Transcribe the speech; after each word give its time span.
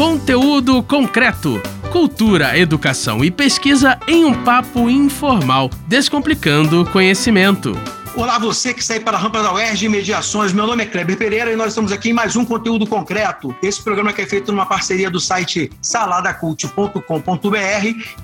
Conteúdo 0.00 0.82
concreto. 0.82 1.60
Cultura, 1.92 2.56
educação 2.56 3.22
e 3.22 3.30
pesquisa 3.30 3.98
em 4.08 4.24
um 4.24 4.32
papo 4.32 4.88
informal, 4.88 5.68
descomplicando 5.86 6.86
conhecimento. 6.86 7.74
Olá, 8.16 8.40
você 8.40 8.74
que 8.74 8.84
sai 8.84 8.98
para 8.98 9.16
a 9.16 9.20
rampa 9.20 9.40
da 9.40 9.52
UERJ 9.52 9.88
Mediações. 9.88 10.52
Meu 10.52 10.66
nome 10.66 10.82
é 10.82 10.86
Kleber 10.86 11.16
Pereira 11.16 11.52
e 11.52 11.56
nós 11.56 11.68
estamos 11.68 11.92
aqui 11.92 12.10
em 12.10 12.12
mais 12.12 12.34
um 12.34 12.44
conteúdo 12.44 12.84
concreto. 12.84 13.54
Esse 13.62 13.80
programa 13.80 14.12
que 14.12 14.20
é 14.20 14.26
feito 14.26 14.50
numa 14.50 14.66
parceria 14.66 15.08
do 15.08 15.20
site 15.20 15.70
saladacult.com.br 15.80 17.00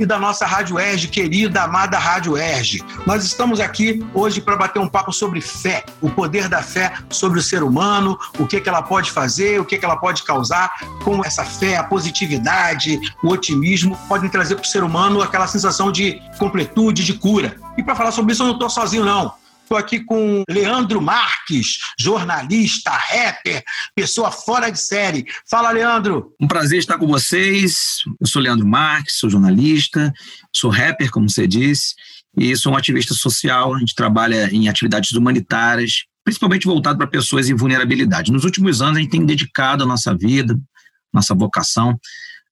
e 0.00 0.04
da 0.04 0.18
nossa 0.18 0.44
Rádio 0.44 0.74
UERJ, 0.76 1.06
querida, 1.06 1.62
amada 1.62 1.98
Rádio 1.98 2.32
UERJ. 2.32 2.82
Nós 3.06 3.24
estamos 3.24 3.60
aqui 3.60 4.04
hoje 4.12 4.40
para 4.40 4.56
bater 4.56 4.80
um 4.80 4.88
papo 4.88 5.12
sobre 5.12 5.40
fé, 5.40 5.84
o 6.02 6.10
poder 6.10 6.48
da 6.48 6.62
fé 6.62 6.92
sobre 7.08 7.38
o 7.38 7.42
ser 7.42 7.62
humano, 7.62 8.18
o 8.40 8.46
que, 8.46 8.60
que 8.60 8.68
ela 8.68 8.82
pode 8.82 9.12
fazer, 9.12 9.60
o 9.60 9.64
que, 9.64 9.78
que 9.78 9.84
ela 9.84 9.96
pode 9.96 10.24
causar, 10.24 10.72
como 11.04 11.24
essa 11.24 11.44
fé, 11.44 11.76
a 11.76 11.84
positividade, 11.84 12.98
o 13.22 13.28
otimismo 13.28 13.96
podem 14.08 14.28
trazer 14.28 14.56
para 14.56 14.64
o 14.64 14.66
ser 14.66 14.82
humano 14.82 15.22
aquela 15.22 15.46
sensação 15.46 15.92
de 15.92 16.20
completude, 16.40 17.04
de 17.04 17.14
cura. 17.14 17.56
E 17.78 17.84
para 17.84 17.94
falar 17.94 18.10
sobre 18.10 18.32
isso 18.32 18.42
eu 18.42 18.48
não 18.48 18.54
estou 18.54 18.68
sozinho, 18.68 19.04
não. 19.04 19.45
Estou 19.66 19.76
aqui 19.76 19.98
com 19.98 20.44
Leandro 20.48 21.02
Marques, 21.02 21.78
jornalista, 21.98 22.92
rapper, 22.92 23.64
pessoa 23.96 24.30
fora 24.30 24.70
de 24.70 24.78
série. 24.78 25.26
Fala, 25.50 25.72
Leandro. 25.72 26.32
Um 26.40 26.46
prazer 26.46 26.78
estar 26.78 26.96
com 26.96 27.08
vocês. 27.08 28.04
Eu 28.20 28.28
sou 28.28 28.40
Leandro 28.40 28.64
Marques, 28.64 29.18
sou 29.18 29.28
jornalista, 29.28 30.12
sou 30.54 30.70
rapper, 30.70 31.10
como 31.10 31.28
você 31.28 31.48
disse, 31.48 31.96
e 32.38 32.56
sou 32.56 32.74
um 32.74 32.76
ativista 32.76 33.12
social. 33.12 33.74
A 33.74 33.80
gente 33.80 33.92
trabalha 33.96 34.48
em 34.54 34.68
atividades 34.68 35.10
humanitárias, 35.10 36.04
principalmente 36.22 36.64
voltado 36.64 36.96
para 36.96 37.08
pessoas 37.08 37.50
em 37.50 37.54
vulnerabilidade. 37.56 38.30
Nos 38.30 38.44
últimos 38.44 38.80
anos, 38.80 38.98
a 38.98 39.00
gente 39.00 39.10
tem 39.10 39.26
dedicado 39.26 39.82
a 39.82 39.86
nossa 39.86 40.16
vida, 40.16 40.56
nossa 41.12 41.34
vocação 41.34 41.98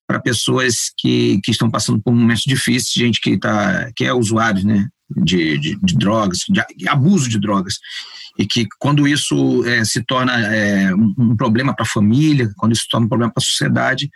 para 0.05 0.19
pessoas 0.19 0.91
que, 0.97 1.39
que 1.45 1.51
estão 1.51 1.71
passando 1.71 2.01
por 2.01 2.13
momentos 2.13 2.43
difíceis, 2.45 2.91
gente 2.91 3.21
que, 3.21 3.37
tá, 3.37 3.89
que 3.95 4.03
é 4.03 4.13
usuário, 4.13 4.65
né? 4.65 4.89
De, 5.09 5.57
de, 5.57 5.79
de 5.81 5.95
drogas, 5.95 6.39
de 6.49 6.89
abuso 6.89 7.29
de 7.29 7.39
drogas. 7.39 7.75
E 8.37 8.45
que 8.45 8.67
quando 8.79 9.07
isso 9.07 9.65
é, 9.65 9.85
se 9.85 10.03
torna 10.03 10.33
é, 10.53 10.93
um 10.93 11.35
problema 11.37 11.73
para 11.73 11.83
a 11.83 11.89
família, 11.89 12.51
quando 12.57 12.73
isso 12.73 12.83
se 12.83 12.89
torna 12.89 13.05
um 13.05 13.09
problema 13.09 13.31
para 13.31 13.41
a 13.41 13.45
sociedade, 13.45 14.09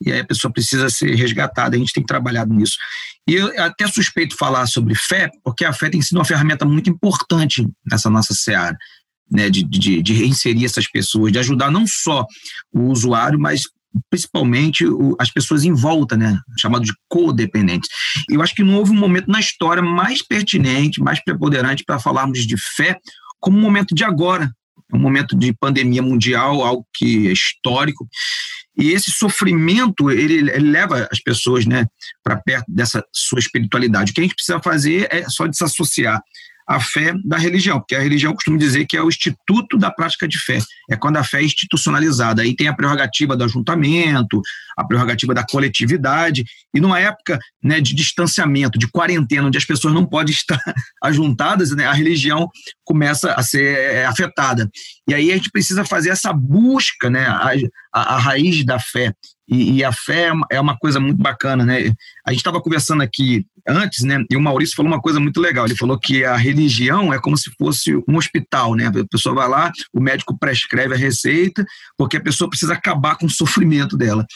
e 0.00 0.12
aí 0.12 0.20
a 0.20 0.24
pessoa 0.24 0.52
precisa 0.52 0.88
ser 0.88 1.14
resgatada, 1.16 1.76
a 1.76 1.78
gente 1.78 1.92
tem 1.92 2.04
trabalhado 2.04 2.54
nisso. 2.54 2.76
E 3.26 3.34
eu 3.34 3.48
até 3.60 3.86
suspeito 3.88 4.36
falar 4.36 4.66
sobre 4.66 4.94
fé, 4.94 5.28
porque 5.42 5.64
a 5.64 5.72
fé 5.72 5.90
tem 5.90 6.00
sido 6.00 6.18
uma 6.18 6.24
ferramenta 6.24 6.64
muito 6.64 6.88
importante 6.88 7.66
nessa 7.84 8.08
nossa 8.08 8.34
seara. 8.34 8.76
Né, 9.30 9.50
de, 9.50 9.62
de, 9.62 10.00
de 10.02 10.14
reinserir 10.14 10.64
essas 10.64 10.90
pessoas, 10.90 11.30
de 11.30 11.38
ajudar 11.38 11.70
não 11.70 11.86
só 11.86 12.24
o 12.72 12.84
usuário, 12.84 13.38
mas 13.38 13.64
principalmente 14.10 14.86
o, 14.86 15.16
as 15.18 15.30
pessoas 15.30 15.64
em 15.64 15.72
volta, 15.72 16.16
né, 16.16 16.38
chamado 16.58 16.84
de 16.84 16.92
codependentes. 17.08 17.88
Eu 18.28 18.42
acho 18.42 18.54
que 18.54 18.62
não 18.62 18.76
houve 18.76 18.92
um 18.92 18.98
momento 18.98 19.28
na 19.28 19.40
história 19.40 19.82
mais 19.82 20.22
pertinente, 20.22 21.00
mais 21.00 21.22
preponderante 21.22 21.84
para 21.84 21.98
falarmos 21.98 22.46
de 22.46 22.56
fé 22.76 22.98
como 23.40 23.56
um 23.56 23.60
momento 23.60 23.94
de 23.94 24.04
agora, 24.04 24.52
um 24.92 24.98
momento 24.98 25.36
de 25.36 25.52
pandemia 25.52 26.02
mundial, 26.02 26.62
algo 26.62 26.86
que 26.94 27.28
é 27.28 27.32
histórico. 27.32 28.08
E 28.76 28.90
esse 28.90 29.10
sofrimento, 29.10 30.10
ele, 30.10 30.34
ele 30.34 30.70
leva 30.70 31.08
as 31.10 31.20
pessoas 31.20 31.66
né, 31.66 31.86
para 32.22 32.36
perto 32.36 32.66
dessa 32.68 33.04
sua 33.12 33.40
espiritualidade. 33.40 34.12
O 34.12 34.14
que 34.14 34.20
a 34.20 34.24
gente 34.24 34.34
precisa 34.34 34.60
fazer 34.60 35.08
é 35.10 35.28
só 35.28 35.46
desassociar 35.46 36.20
a 36.68 36.78
fé 36.78 37.14
da 37.24 37.38
religião, 37.38 37.78
porque 37.80 37.94
a 37.94 38.00
religião 38.00 38.34
costuma 38.34 38.58
dizer 38.58 38.84
que 38.86 38.96
é 38.96 39.02
o 39.02 39.08
instituto 39.08 39.78
da 39.78 39.90
prática 39.90 40.28
de 40.28 40.38
fé, 40.38 40.58
é 40.90 40.96
quando 40.96 41.16
a 41.16 41.24
fé 41.24 41.40
é 41.40 41.44
institucionalizada. 41.44 42.42
Aí 42.42 42.54
tem 42.54 42.68
a 42.68 42.74
prerrogativa 42.74 43.34
do 43.34 43.42
ajuntamento, 43.44 44.42
a 44.76 44.84
prerrogativa 44.84 45.32
da 45.32 45.44
coletividade, 45.44 46.44
e 46.74 46.78
numa 46.78 47.00
época 47.00 47.38
né, 47.64 47.80
de 47.80 47.94
distanciamento, 47.94 48.78
de 48.78 48.86
quarentena, 48.86 49.46
onde 49.46 49.56
as 49.56 49.64
pessoas 49.64 49.94
não 49.94 50.04
podem 50.04 50.32
estar 50.34 50.60
ajuntadas, 51.02 51.70
né, 51.70 51.86
a 51.86 51.92
religião 51.92 52.48
começa 52.84 53.32
a 53.32 53.42
ser 53.42 53.78
é, 53.78 54.04
afetada. 54.04 54.68
E 55.08 55.14
aí 55.14 55.32
a 55.32 55.36
gente 55.36 55.50
precisa 55.50 55.84
fazer 55.84 56.10
essa 56.10 56.32
busca, 56.32 57.08
né, 57.08 57.26
a, 57.26 57.52
a, 57.92 58.14
a 58.14 58.18
raiz 58.18 58.64
da 58.64 58.78
fé. 58.78 59.12
E, 59.48 59.78
e, 59.78 59.84
a 59.84 59.90
fé 59.90 60.30
é 60.52 60.60
uma 60.60 60.76
coisa 60.76 61.00
muito 61.00 61.16
bacana, 61.22 61.64
né? 61.64 61.90
A 62.26 62.32
gente 62.32 62.40
estava 62.40 62.60
conversando 62.60 63.02
aqui 63.02 63.46
antes, 63.66 64.04
né? 64.04 64.22
E 64.30 64.36
o 64.36 64.40
Maurício 64.42 64.76
falou 64.76 64.92
uma 64.92 65.00
coisa 65.00 65.18
muito 65.18 65.40
legal. 65.40 65.64
Ele 65.64 65.74
falou 65.74 65.98
que 65.98 66.22
a 66.22 66.36
religião 66.36 67.14
é 67.14 67.18
como 67.18 67.34
se 67.34 67.50
fosse 67.58 67.96
um 68.06 68.18
hospital, 68.18 68.74
né? 68.74 68.88
A 68.88 69.06
pessoa 69.10 69.34
vai 69.34 69.48
lá, 69.48 69.72
o 69.94 70.02
médico 70.02 70.38
prescreve 70.38 70.92
a 70.92 70.98
receita, 70.98 71.64
porque 71.96 72.18
a 72.18 72.22
pessoa 72.22 72.50
precisa 72.50 72.74
acabar 72.74 73.16
com 73.16 73.24
o 73.24 73.30
sofrimento 73.30 73.96
dela. 73.96 74.26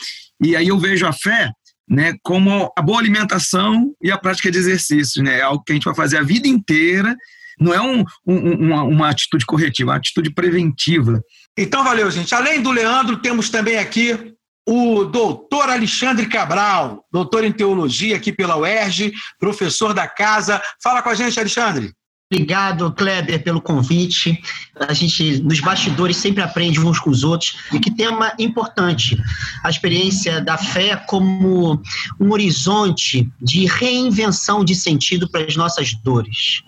E 0.42 0.56
aí 0.56 0.68
eu 0.68 0.78
vejo 0.78 1.06
a 1.06 1.12
fé 1.12 1.52
né, 1.86 2.14
como 2.22 2.72
a 2.74 2.80
boa 2.80 2.98
alimentação 2.98 3.92
e 4.02 4.10
a 4.10 4.16
prática 4.16 4.50
de 4.50 4.56
exercícios, 4.56 5.22
né? 5.22 5.40
É 5.40 5.42
algo 5.42 5.62
que 5.62 5.72
a 5.72 5.74
gente 5.74 5.84
vai 5.84 5.94
fazer 5.94 6.16
a 6.16 6.22
vida 6.22 6.48
inteira. 6.48 7.14
Não 7.58 7.72
é 7.72 7.80
um, 7.80 8.04
um, 8.26 8.66
uma, 8.66 8.82
uma 8.82 9.08
atitude 9.08 9.44
corretiva, 9.46 9.90
é 9.90 9.92
uma 9.92 9.98
atitude 9.98 10.30
preventiva. 10.30 11.22
Então, 11.56 11.84
valeu, 11.84 12.10
gente. 12.10 12.34
Além 12.34 12.62
do 12.62 12.70
Leandro, 12.70 13.18
temos 13.18 13.50
também 13.50 13.78
aqui 13.78 14.34
o 14.66 15.04
doutor 15.04 15.68
Alexandre 15.68 16.26
Cabral, 16.26 17.04
doutor 17.12 17.44
em 17.44 17.52
teologia 17.52 18.16
aqui 18.16 18.32
pela 18.32 18.56
UERJ, 18.56 19.12
professor 19.38 19.92
da 19.92 20.06
casa. 20.06 20.62
Fala 20.82 21.02
com 21.02 21.08
a 21.08 21.14
gente, 21.14 21.38
Alexandre. 21.38 21.92
Obrigado, 22.32 22.90
Kleber, 22.92 23.42
pelo 23.42 23.60
convite. 23.60 24.40
A 24.88 24.94
gente, 24.94 25.42
nos 25.42 25.60
bastidores, 25.60 26.16
sempre 26.16 26.42
aprende 26.42 26.80
uns 26.80 26.98
com 26.98 27.10
os 27.10 27.24
outros. 27.24 27.56
E 27.70 27.78
que 27.78 27.94
tema 27.94 28.32
importante. 28.38 29.18
A 29.62 29.68
experiência 29.68 30.40
da 30.40 30.56
fé 30.56 30.96
como 30.96 31.82
um 32.18 32.32
horizonte 32.32 33.30
de 33.38 33.66
reinvenção 33.66 34.64
de 34.64 34.74
sentido 34.74 35.28
para 35.30 35.44
as 35.44 35.56
nossas 35.56 35.92
dores 35.92 36.62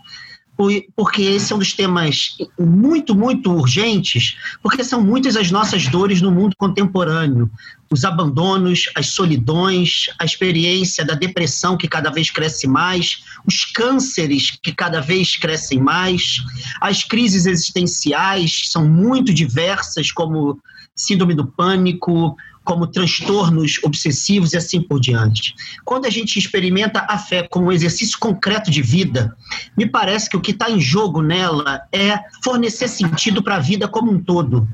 porque 0.94 1.22
esse 1.22 1.52
é 1.52 1.56
um 1.56 1.58
dos 1.58 1.72
temas 1.72 2.36
muito, 2.58 3.14
muito 3.14 3.52
urgentes, 3.52 4.36
porque 4.62 4.84
são 4.84 5.02
muitas 5.02 5.36
as 5.36 5.50
nossas 5.50 5.88
dores 5.88 6.20
no 6.20 6.30
mundo 6.30 6.54
contemporâneo. 6.56 7.50
Os 7.90 8.04
abandonos, 8.04 8.88
as 8.94 9.08
solidões, 9.08 10.06
a 10.18 10.24
experiência 10.24 11.04
da 11.04 11.14
depressão 11.14 11.76
que 11.76 11.88
cada 11.88 12.10
vez 12.10 12.30
cresce 12.30 12.66
mais, 12.66 13.24
os 13.46 13.64
cânceres 13.66 14.56
que 14.62 14.72
cada 14.72 15.00
vez 15.00 15.36
crescem 15.36 15.80
mais, 15.80 16.42
as 16.80 17.02
crises 17.02 17.46
existenciais 17.46 18.70
são 18.70 18.88
muito 18.88 19.34
diversas, 19.34 20.12
como 20.12 20.58
síndrome 20.94 21.34
do 21.34 21.46
pânico, 21.46 22.36
como 22.64 22.86
transtornos 22.86 23.78
obsessivos 23.84 24.52
e 24.52 24.56
assim 24.56 24.80
por 24.80 24.98
diante. 24.98 25.54
Quando 25.84 26.06
a 26.06 26.10
gente 26.10 26.38
experimenta 26.38 27.06
a 27.08 27.18
fé 27.18 27.46
como 27.48 27.66
um 27.66 27.72
exercício 27.72 28.18
concreto 28.18 28.70
de 28.70 28.80
vida, 28.80 29.36
me 29.76 29.86
parece 29.86 30.30
que 30.30 30.36
o 30.36 30.40
que 30.40 30.52
está 30.52 30.70
em 30.70 30.80
jogo 30.80 31.22
nela 31.22 31.82
é 31.92 32.18
fornecer 32.42 32.88
sentido 32.88 33.42
para 33.42 33.56
a 33.56 33.60
vida 33.60 33.86
como 33.86 34.10
um 34.10 34.22
todo. 34.22 34.66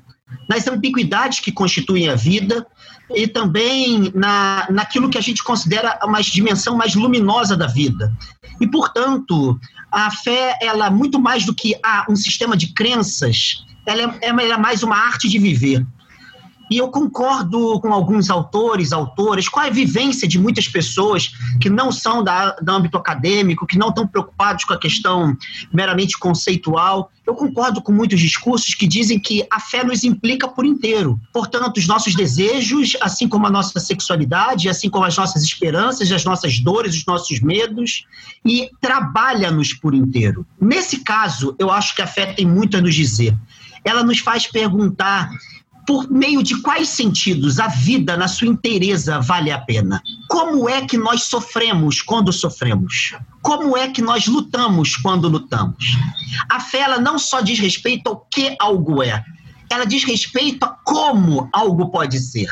Nas 0.48 0.68
ambiguidades 0.68 1.40
que 1.40 1.50
constituem 1.50 2.08
a 2.08 2.14
vida 2.14 2.64
e 3.14 3.26
também 3.26 4.12
na, 4.14 4.66
naquilo 4.70 5.10
que 5.10 5.18
a 5.18 5.20
gente 5.20 5.42
considera 5.42 5.98
uma 6.04 6.20
dimensão 6.22 6.76
mais 6.76 6.94
luminosa 6.94 7.56
da 7.56 7.66
vida. 7.66 8.12
E, 8.60 8.66
portanto, 8.68 9.58
a 9.90 10.10
fé, 10.10 10.56
ela 10.62 10.90
muito 10.90 11.20
mais 11.20 11.44
do 11.44 11.54
que 11.54 11.74
ah, 11.84 12.06
um 12.08 12.14
sistema 12.14 12.56
de 12.56 12.72
crenças, 12.72 13.64
ela 13.84 14.02
é, 14.02 14.28
ela 14.28 14.54
é 14.54 14.56
mais 14.56 14.82
uma 14.82 14.96
arte 14.96 15.28
de 15.28 15.38
viver. 15.38 15.84
E 16.70 16.78
eu 16.78 16.88
concordo 16.88 17.81
com 17.81 17.92
alguns 17.92 18.31
autores, 18.31 18.92
autoras, 18.92 19.48
com 19.48 19.58
a 19.58 19.69
vivência 19.69 20.28
de 20.28 20.38
muitas 20.38 20.69
pessoas 20.69 21.32
que 21.60 21.69
não 21.69 21.91
são 21.91 22.22
da, 22.22 22.53
do 22.53 22.70
âmbito 22.70 22.97
acadêmico, 22.97 23.66
que 23.66 23.76
não 23.76 23.88
estão 23.88 24.06
preocupados 24.06 24.64
com 24.64 24.72
a 24.72 24.78
questão 24.78 25.36
meramente 25.72 26.16
conceitual. 26.16 27.10
Eu 27.26 27.34
concordo 27.34 27.82
com 27.82 27.91
muitos 27.91 28.20
discursos 28.20 28.72
que 28.75 28.86
dizem 28.86 29.19
que 29.19 29.44
a 29.50 29.59
fé 29.59 29.82
nos 29.82 30.04
implica 30.04 30.47
por 30.47 30.64
inteiro. 30.64 31.20
Portanto, 31.32 31.78
os 31.78 31.88
nossos 31.88 32.14
desejos, 32.14 32.97
assim 33.00 33.26
como 33.28 33.48
a 33.48 33.50
nossa 33.50 33.80
sexualidade, 33.80 34.68
assim 34.68 34.89
como 34.89 35.04
as 35.04 35.16
nossas 35.16 35.42
esperanças, 35.42 36.10
as 36.12 36.24
nossas 36.24 36.60
dores, 36.60 36.94
os 36.94 37.04
nossos 37.04 37.41
medos, 37.41 38.06
e 38.44 38.71
trabalha-nos 38.80 39.72
por 39.72 39.92
inteiro. 39.92 40.47
Nesse 40.60 41.00
caso, 41.00 41.54
eu 41.59 41.68
acho 41.68 41.97
que 41.97 42.03
a 42.03 42.06
fé 42.06 42.27
tem 42.27 42.47
muito 42.47 42.77
a 42.77 42.80
nos 42.80 42.94
dizer. 42.94 43.36
Ela 43.84 44.04
nos 44.04 44.18
faz 44.18 44.47
perguntar 44.47 45.30
por 45.86 46.10
meio 46.10 46.42
de 46.42 46.60
quais 46.60 46.88
sentidos 46.88 47.59
a 47.59 47.68
vida 47.68 48.16
na 48.16 48.28
sua 48.28 48.47
inteireza 48.47 49.21
vale 49.21 49.50
a 49.50 49.59
pena? 49.59 50.03
Como 50.28 50.68
é 50.68 50.84
que 50.86 50.97
nós 50.97 51.24
sofremos 51.24 52.03
quando 52.03 52.32
sofremos? 52.32 53.15
Como 53.42 53.77
é 53.77 53.88
que 53.88 54.03
nós 54.03 54.27
lutamos 54.27 54.97
quando 54.97 55.28
lutamos? 55.28 55.97
A 56.50 56.60
fé 56.60 56.80
ela 56.80 57.00
não 57.00 57.18
só 57.18 57.41
diz 57.41 57.59
respeito 57.59 58.09
ao 58.09 58.16
que 58.16 58.56
algo 58.60 59.03
é, 59.03 59.24
ela 59.71 59.84
diz 59.84 60.04
respeito 60.04 60.65
a 60.65 60.68
como 60.68 61.48
algo 61.53 61.91
pode 61.91 62.18
ser. 62.21 62.48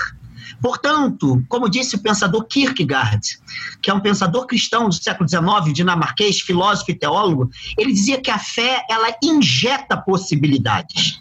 Portanto, 0.60 1.44
como 1.48 1.68
disse 1.68 1.96
o 1.96 2.00
pensador 2.00 2.44
Kierkegaard, 2.46 3.38
que 3.80 3.90
é 3.90 3.94
um 3.94 4.00
pensador 4.00 4.46
cristão 4.46 4.88
do 4.88 4.94
século 4.94 5.28
XIX, 5.28 5.72
dinamarquês, 5.72 6.40
filósofo 6.40 6.90
e 6.90 6.94
teólogo, 6.94 7.50
ele 7.76 7.92
dizia 7.92 8.20
que 8.20 8.30
a 8.30 8.38
fé 8.38 8.84
ela 8.90 9.14
injeta 9.22 9.96
possibilidades. 9.96 11.20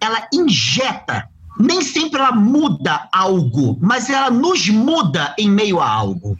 Ela 0.00 0.28
injeta 0.32 1.28
nem 1.58 1.82
sempre 1.82 2.20
ela 2.20 2.32
muda 2.32 3.08
algo, 3.12 3.78
mas 3.80 4.10
ela 4.10 4.30
nos 4.30 4.68
muda 4.68 5.34
em 5.38 5.50
meio 5.50 5.80
a 5.80 5.88
algo. 5.88 6.38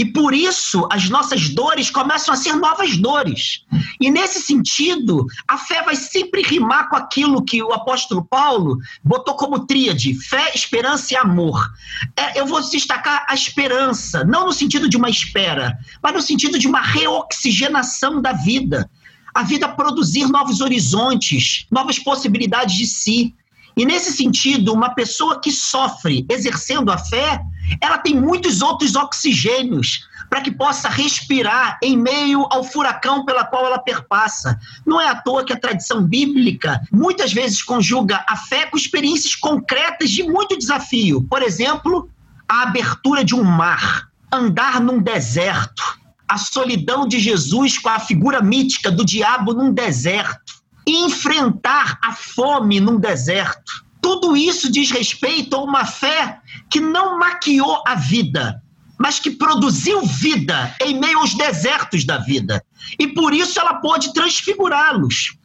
E 0.00 0.04
por 0.06 0.32
isso 0.32 0.88
as 0.90 1.10
nossas 1.10 1.50
dores 1.50 1.90
começam 1.90 2.32
a 2.32 2.36
ser 2.36 2.54
novas 2.54 2.96
dores. 2.96 3.66
E 4.00 4.10
nesse 4.10 4.40
sentido, 4.40 5.26
a 5.46 5.58
fé 5.58 5.82
vai 5.82 5.94
sempre 5.94 6.40
rimar 6.40 6.88
com 6.88 6.96
aquilo 6.96 7.44
que 7.44 7.62
o 7.62 7.70
apóstolo 7.70 8.24
Paulo 8.24 8.78
botou 9.04 9.34
como 9.34 9.66
tríade: 9.66 10.14
fé, 10.14 10.52
esperança 10.54 11.12
e 11.12 11.18
amor. 11.18 11.70
É, 12.16 12.40
eu 12.40 12.46
vou 12.46 12.62
destacar 12.62 13.26
a 13.28 13.34
esperança, 13.34 14.24
não 14.24 14.46
no 14.46 14.54
sentido 14.54 14.88
de 14.88 14.96
uma 14.96 15.10
espera, 15.10 15.78
mas 16.02 16.14
no 16.14 16.22
sentido 16.22 16.58
de 16.58 16.66
uma 16.66 16.80
reoxigenação 16.80 18.22
da 18.22 18.32
vida. 18.32 18.90
A 19.34 19.42
vida 19.42 19.68
produzir 19.68 20.26
novos 20.28 20.62
horizontes, 20.62 21.66
novas 21.70 21.98
possibilidades 21.98 22.74
de 22.74 22.86
si. 22.86 23.34
E 23.76 23.84
nesse 23.84 24.12
sentido, 24.12 24.72
uma 24.72 24.94
pessoa 24.94 25.40
que 25.40 25.50
sofre 25.50 26.26
exercendo 26.28 26.90
a 26.90 26.98
fé, 26.98 27.40
ela 27.80 27.98
tem 27.98 28.14
muitos 28.14 28.62
outros 28.62 28.94
oxigênios 28.94 30.08
para 30.28 30.40
que 30.40 30.50
possa 30.52 30.88
respirar 30.88 31.78
em 31.82 31.96
meio 31.96 32.46
ao 32.50 32.62
furacão 32.62 33.24
pela 33.24 33.44
qual 33.44 33.66
ela 33.66 33.80
perpassa. 33.80 34.58
Não 34.86 35.00
é 35.00 35.08
à 35.08 35.16
toa 35.16 35.44
que 35.44 35.52
a 35.52 35.58
tradição 35.58 36.02
bíblica 36.02 36.80
muitas 36.92 37.32
vezes 37.32 37.62
conjuga 37.62 38.24
a 38.28 38.36
fé 38.36 38.66
com 38.66 38.76
experiências 38.76 39.34
concretas 39.34 40.08
de 40.08 40.22
muito 40.22 40.56
desafio. 40.56 41.22
Por 41.28 41.42
exemplo, 41.42 42.08
a 42.48 42.62
abertura 42.62 43.24
de 43.24 43.34
um 43.34 43.42
mar, 43.42 44.08
andar 44.32 44.80
num 44.80 45.00
deserto, 45.00 45.98
a 46.28 46.38
solidão 46.38 47.08
de 47.08 47.18
Jesus 47.18 47.76
com 47.78 47.88
a 47.88 47.98
figura 47.98 48.40
mítica 48.40 48.88
do 48.88 49.04
diabo 49.04 49.52
num 49.52 49.72
deserto 49.72 50.49
enfrentar 50.96 51.98
a 52.02 52.12
fome 52.12 52.80
num 52.80 52.98
deserto. 52.98 53.84
Tudo 54.00 54.36
isso 54.36 54.70
diz 54.70 54.90
respeito 54.90 55.56
a 55.56 55.62
uma 55.62 55.84
fé 55.84 56.40
que 56.70 56.80
não 56.80 57.18
maquiou 57.18 57.82
a 57.86 57.94
vida, 57.94 58.62
mas 58.98 59.18
que 59.18 59.30
produziu 59.30 60.02
vida 60.02 60.74
em 60.80 60.98
meio 60.98 61.18
aos 61.18 61.34
desertos 61.34 62.04
da 62.04 62.18
vida. 62.18 62.64
E 62.98 63.08
por 63.08 63.34
isso 63.34 63.60
ela 63.60 63.74
pode 63.74 64.12
transfigurá-los. 64.12 65.36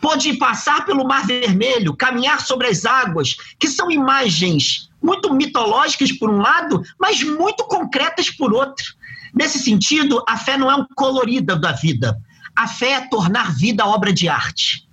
Pode 0.00 0.32
passar 0.38 0.86
pelo 0.86 1.06
Mar 1.06 1.26
Vermelho, 1.26 1.94
caminhar 1.94 2.40
sobre 2.40 2.68
as 2.68 2.84
águas, 2.84 3.36
que 3.58 3.68
são 3.68 3.90
imagens 3.90 4.90
muito 5.02 5.32
mitológicas 5.32 6.12
por 6.12 6.30
um 6.30 6.38
lado, 6.38 6.82
mas 6.98 7.22
muito 7.22 7.64
concretas 7.64 8.30
por 8.30 8.52
outro. 8.52 8.84
Nesse 9.34 9.58
sentido, 9.58 10.22
a 10.26 10.36
fé 10.36 10.56
não 10.56 10.70
é 10.70 10.74
um 10.74 10.86
colorida 10.96 11.54
da 11.54 11.72
vida, 11.72 12.20
a 12.56 12.66
fé 12.66 12.92
é 12.92 13.00
tornar 13.08 13.52
vida 13.52 13.86
obra 13.86 14.12
de 14.12 14.28
arte. 14.28 14.88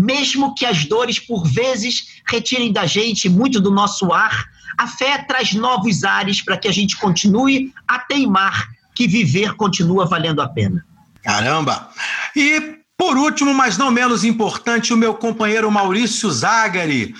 Mesmo 0.00 0.54
que 0.54 0.64
as 0.64 0.84
dores, 0.84 1.18
por 1.18 1.46
vezes, 1.46 2.22
retirem 2.26 2.72
da 2.72 2.86
gente 2.86 3.28
muito 3.28 3.60
do 3.60 3.70
nosso 3.70 4.12
ar, 4.12 4.46
a 4.78 4.86
fé 4.86 5.18
traz 5.18 5.52
novos 5.52 6.04
ares 6.04 6.42
para 6.42 6.56
que 6.56 6.68
a 6.68 6.72
gente 6.72 6.96
continue 6.96 7.72
a 7.86 7.98
teimar 7.98 8.68
que 8.94 9.06
viver 9.06 9.54
continua 9.54 10.06
valendo 10.06 10.40
a 10.40 10.48
pena. 10.48 10.84
Caramba! 11.22 11.90
E, 12.34 12.78
por 12.96 13.16
último, 13.16 13.52
mas 13.54 13.76
não 13.76 13.90
menos 13.90 14.24
importante, 14.24 14.92
o 14.92 14.96
meu 14.96 15.14
companheiro 15.14 15.70
Maurício 15.70 16.30
Zagari, 16.30 17.14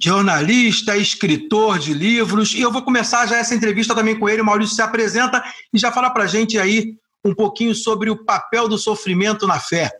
jornalista, 0.00 0.96
escritor 0.96 1.78
de 1.78 1.92
livros. 1.92 2.54
E 2.54 2.60
eu 2.60 2.70
vou 2.70 2.82
começar 2.82 3.26
já 3.26 3.36
essa 3.36 3.54
entrevista 3.54 3.94
também 3.94 4.18
com 4.18 4.28
ele. 4.28 4.42
O 4.42 4.44
Maurício 4.44 4.76
se 4.76 4.82
apresenta 4.82 5.42
e 5.72 5.78
já 5.78 5.90
fala 5.90 6.10
para 6.10 6.26
gente 6.26 6.58
aí 6.58 6.94
um 7.24 7.34
pouquinho 7.34 7.74
sobre 7.74 8.10
o 8.10 8.24
papel 8.24 8.68
do 8.68 8.78
sofrimento 8.78 9.46
na 9.46 9.58
fé. 9.58 9.90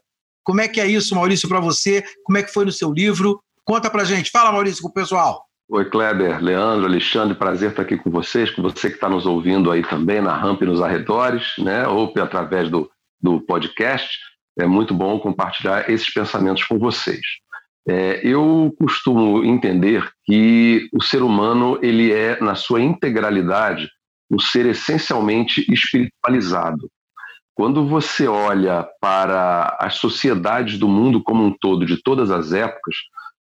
Como 0.48 0.62
é 0.62 0.66
que 0.66 0.80
é 0.80 0.86
isso, 0.86 1.14
Maurício, 1.14 1.46
para 1.46 1.60
você? 1.60 2.02
Como 2.24 2.38
é 2.38 2.42
que 2.42 2.50
foi 2.50 2.64
no 2.64 2.72
seu 2.72 2.90
livro? 2.90 3.38
Conta 3.66 3.90
para 3.90 4.02
gente. 4.02 4.30
Fala, 4.30 4.50
Maurício, 4.50 4.80
com 4.80 4.88
o 4.88 4.92
pessoal. 4.92 5.44
Oi, 5.68 5.84
Kleber, 5.84 6.42
Leandro, 6.42 6.86
Alexandre, 6.86 7.36
prazer 7.36 7.68
estar 7.68 7.82
aqui 7.82 7.98
com 7.98 8.10
vocês, 8.10 8.50
com 8.50 8.62
você 8.62 8.88
que 8.88 8.94
está 8.94 9.10
nos 9.10 9.26
ouvindo 9.26 9.70
aí 9.70 9.82
também 9.82 10.22
na 10.22 10.34
rampa 10.34 10.64
e 10.64 10.66
nos 10.66 10.80
arredores, 10.80 11.52
né, 11.58 11.86
ou 11.86 12.10
através 12.16 12.70
do, 12.70 12.90
do 13.20 13.42
podcast. 13.42 14.08
É 14.58 14.64
muito 14.64 14.94
bom 14.94 15.20
compartilhar 15.20 15.90
esses 15.90 16.10
pensamentos 16.10 16.64
com 16.64 16.78
vocês. 16.78 17.20
É, 17.86 18.26
eu 18.26 18.74
costumo 18.78 19.44
entender 19.44 20.10
que 20.24 20.88
o 20.94 21.02
ser 21.02 21.22
humano 21.22 21.78
ele 21.82 22.10
é, 22.10 22.40
na 22.40 22.54
sua 22.54 22.80
integralidade, 22.80 23.86
um 24.30 24.38
ser 24.38 24.64
essencialmente 24.64 25.70
espiritualizado. 25.70 26.88
Quando 27.58 27.84
você 27.84 28.28
olha 28.28 28.88
para 29.00 29.76
as 29.81 29.96
sociedades 29.96 30.78
do 30.78 30.87
mundo 30.87 31.20
como 31.20 31.43
um 31.43 31.52
todo, 31.52 31.84
de 31.84 32.00
todas 32.00 32.31
as 32.31 32.52
épocas, 32.52 32.94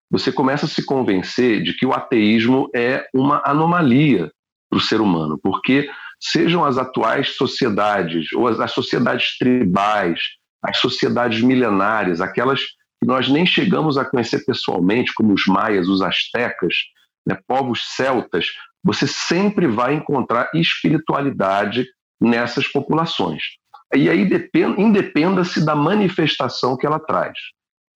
você 0.09 0.31
começa 0.31 0.65
a 0.65 0.69
se 0.69 0.85
convencer 0.85 1.61
de 1.61 1.73
que 1.73 1.85
o 1.85 1.91
ateísmo 1.91 2.69
é 2.73 3.05
uma 3.13 3.41
anomalia 3.43 4.31
para 4.69 4.77
o 4.77 4.81
ser 4.81 5.01
humano, 5.01 5.37
porque 5.43 5.89
sejam 6.17 6.63
as 6.63 6.77
atuais 6.77 7.35
sociedades, 7.35 8.31
ou 8.31 8.47
as, 8.47 8.57
as 8.57 8.71
sociedades 8.71 9.37
tribais, 9.37 10.21
as 10.63 10.77
sociedades 10.77 11.41
milenárias, 11.41 12.21
aquelas 12.21 12.61
que 12.61 13.05
nós 13.05 13.27
nem 13.27 13.45
chegamos 13.45 13.97
a 13.97 14.05
conhecer 14.05 14.45
pessoalmente, 14.45 15.13
como 15.13 15.33
os 15.33 15.45
maias, 15.45 15.89
os 15.89 16.01
astecas, 16.01 16.73
né, 17.27 17.37
povos 17.45 17.83
celtas, 17.97 18.45
você 18.81 19.07
sempre 19.07 19.67
vai 19.67 19.93
encontrar 19.93 20.51
espiritualidade 20.53 21.85
nessas 22.17 22.65
populações. 22.65 23.43
E 23.93 24.09
aí 24.09 24.27
independa-se 24.77 25.63
da 25.63 25.75
manifestação 25.75 26.77
que 26.77 26.85
ela 26.85 26.99
traz. 26.99 27.37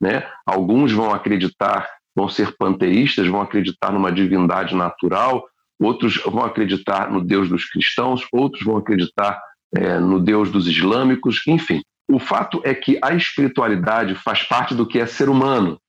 Né? 0.02 0.28
Alguns 0.46 0.92
vão 0.92 1.14
acreditar, 1.14 1.88
vão 2.16 2.30
ser 2.30 2.56
panteístas, 2.58 3.28
vão 3.28 3.42
acreditar 3.42 3.92
numa 3.92 4.12
divindade 4.12 4.76
natural, 4.76 5.46
outros 5.80 6.18
vão 6.24 6.44
acreditar 6.44 7.12
no 7.12 7.22
Deus 7.24 7.50
dos 7.50 7.66
cristãos, 7.66 8.26
outros 8.32 8.64
vão 8.64 8.78
acreditar 8.78 9.42
é, 9.76 10.00
no 10.00 10.20
Deus 10.20 10.52
dos 10.52 10.68
islâmicos, 10.68 11.42
enfim. 11.48 11.82
O 12.10 12.20
fato 12.20 12.62
é 12.64 12.74
que 12.74 12.98
a 13.04 13.14
espiritualidade 13.14 14.16
faz 14.16 14.44
parte 14.44 14.74
do 14.74 14.88
que 14.88 15.00
é 15.00 15.06
ser 15.06 15.30
humano. 15.30 15.80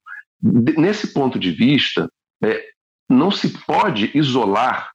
Nesse 0.42 1.12
ponto 1.12 1.38
de 1.38 1.50
vista, 1.50 2.10
é, 2.42 2.62
não 3.08 3.30
se 3.30 3.48
pode 3.64 4.10
isolar 4.14 4.90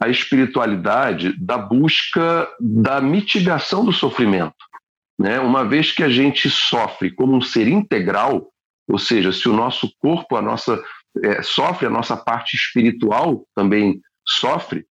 a 0.00 0.08
espiritualidade 0.08 1.34
da 1.38 1.58
busca 1.58 2.48
da 2.60 3.00
mitigação 3.00 3.84
do 3.84 3.92
sofrimento. 3.92 4.54
Né? 5.18 5.40
Uma 5.40 5.64
vez 5.64 5.90
que 5.90 6.02
a 6.02 6.08
gente 6.08 6.48
sofre 6.48 7.10
como 7.10 7.36
um 7.36 7.40
ser 7.40 7.66
integral, 7.66 8.48
ou 8.88 8.98
seja, 8.98 9.32
se 9.32 9.48
o 9.48 9.52
nosso 9.52 9.92
corpo, 9.98 10.36
a 10.36 10.42
nossa 10.42 10.80
é, 11.22 11.42
sofre, 11.42 11.86
a 11.86 11.90
nossa 11.90 12.16
parte 12.16 12.56
espiritual 12.56 13.44
também 13.54 14.00
sofre, 14.26 14.86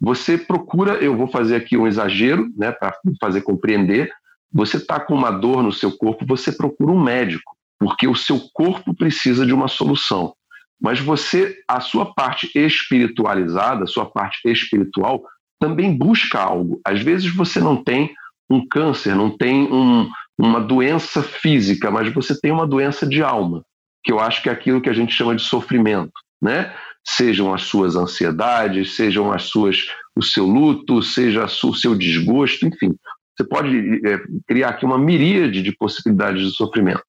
você 0.00 0.38
procura, 0.38 0.94
eu 0.94 1.16
vou 1.16 1.28
fazer 1.28 1.56
aqui 1.56 1.76
um 1.76 1.86
exagero, 1.86 2.48
né, 2.56 2.72
para 2.72 2.92
fazer 3.20 3.42
compreender, 3.42 4.12
você 4.52 4.76
está 4.76 5.00
com 5.00 5.14
uma 5.14 5.30
dor 5.30 5.62
no 5.62 5.72
seu 5.72 5.96
corpo, 5.96 6.26
você 6.26 6.52
procura 6.52 6.92
um 6.92 7.02
médico, 7.02 7.56
porque 7.78 8.06
o 8.06 8.14
seu 8.14 8.40
corpo 8.52 8.94
precisa 8.94 9.46
de 9.46 9.52
uma 9.52 9.68
solução. 9.68 10.34
Mas 10.82 10.98
você, 10.98 11.56
a 11.68 11.80
sua 11.80 12.12
parte 12.12 12.50
espiritualizada, 12.54 13.84
a 13.84 13.86
sua 13.86 14.04
parte 14.04 14.40
espiritual, 14.50 15.22
também 15.60 15.96
busca 15.96 16.40
algo. 16.40 16.80
Às 16.84 17.00
vezes 17.00 17.32
você 17.32 17.60
não 17.60 17.76
tem 17.76 18.12
um 18.50 18.66
câncer, 18.66 19.14
não 19.14 19.30
tem 19.30 19.72
um, 19.72 20.10
uma 20.36 20.60
doença 20.60 21.22
física, 21.22 21.90
mas 21.90 22.12
você 22.12 22.38
tem 22.38 22.50
uma 22.50 22.66
doença 22.66 23.06
de 23.06 23.22
alma, 23.22 23.62
que 24.02 24.10
eu 24.10 24.18
acho 24.18 24.42
que 24.42 24.48
é 24.48 24.52
aquilo 24.52 24.80
que 24.80 24.90
a 24.90 24.92
gente 24.92 25.14
chama 25.14 25.36
de 25.36 25.42
sofrimento, 25.42 26.12
né? 26.40 26.74
Sejam 27.06 27.54
as 27.54 27.62
suas 27.62 27.94
ansiedades, 27.94 28.96
sejam 28.96 29.32
as 29.32 29.44
suas 29.44 29.86
o 30.14 30.22
seu 30.22 30.44
luto, 30.44 31.02
seja 31.02 31.44
o 31.44 31.74
seu 31.74 31.94
desgosto, 31.94 32.66
enfim. 32.66 32.94
Você 33.34 33.48
pode 33.48 34.06
é, 34.06 34.20
criar 34.46 34.70
aqui 34.70 34.84
uma 34.84 34.98
miríade 34.98 35.62
de 35.62 35.74
possibilidades 35.74 36.42
de 36.42 36.54
sofrimento. 36.54 37.02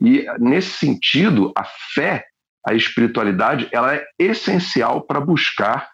E 0.00 0.26
nesse 0.38 0.70
sentido, 0.70 1.52
a 1.56 1.64
fé 1.94 2.24
a 2.66 2.74
espiritualidade 2.74 3.68
ela 3.72 3.94
é 3.94 4.04
essencial 4.18 5.02
para 5.02 5.20
buscar 5.20 5.90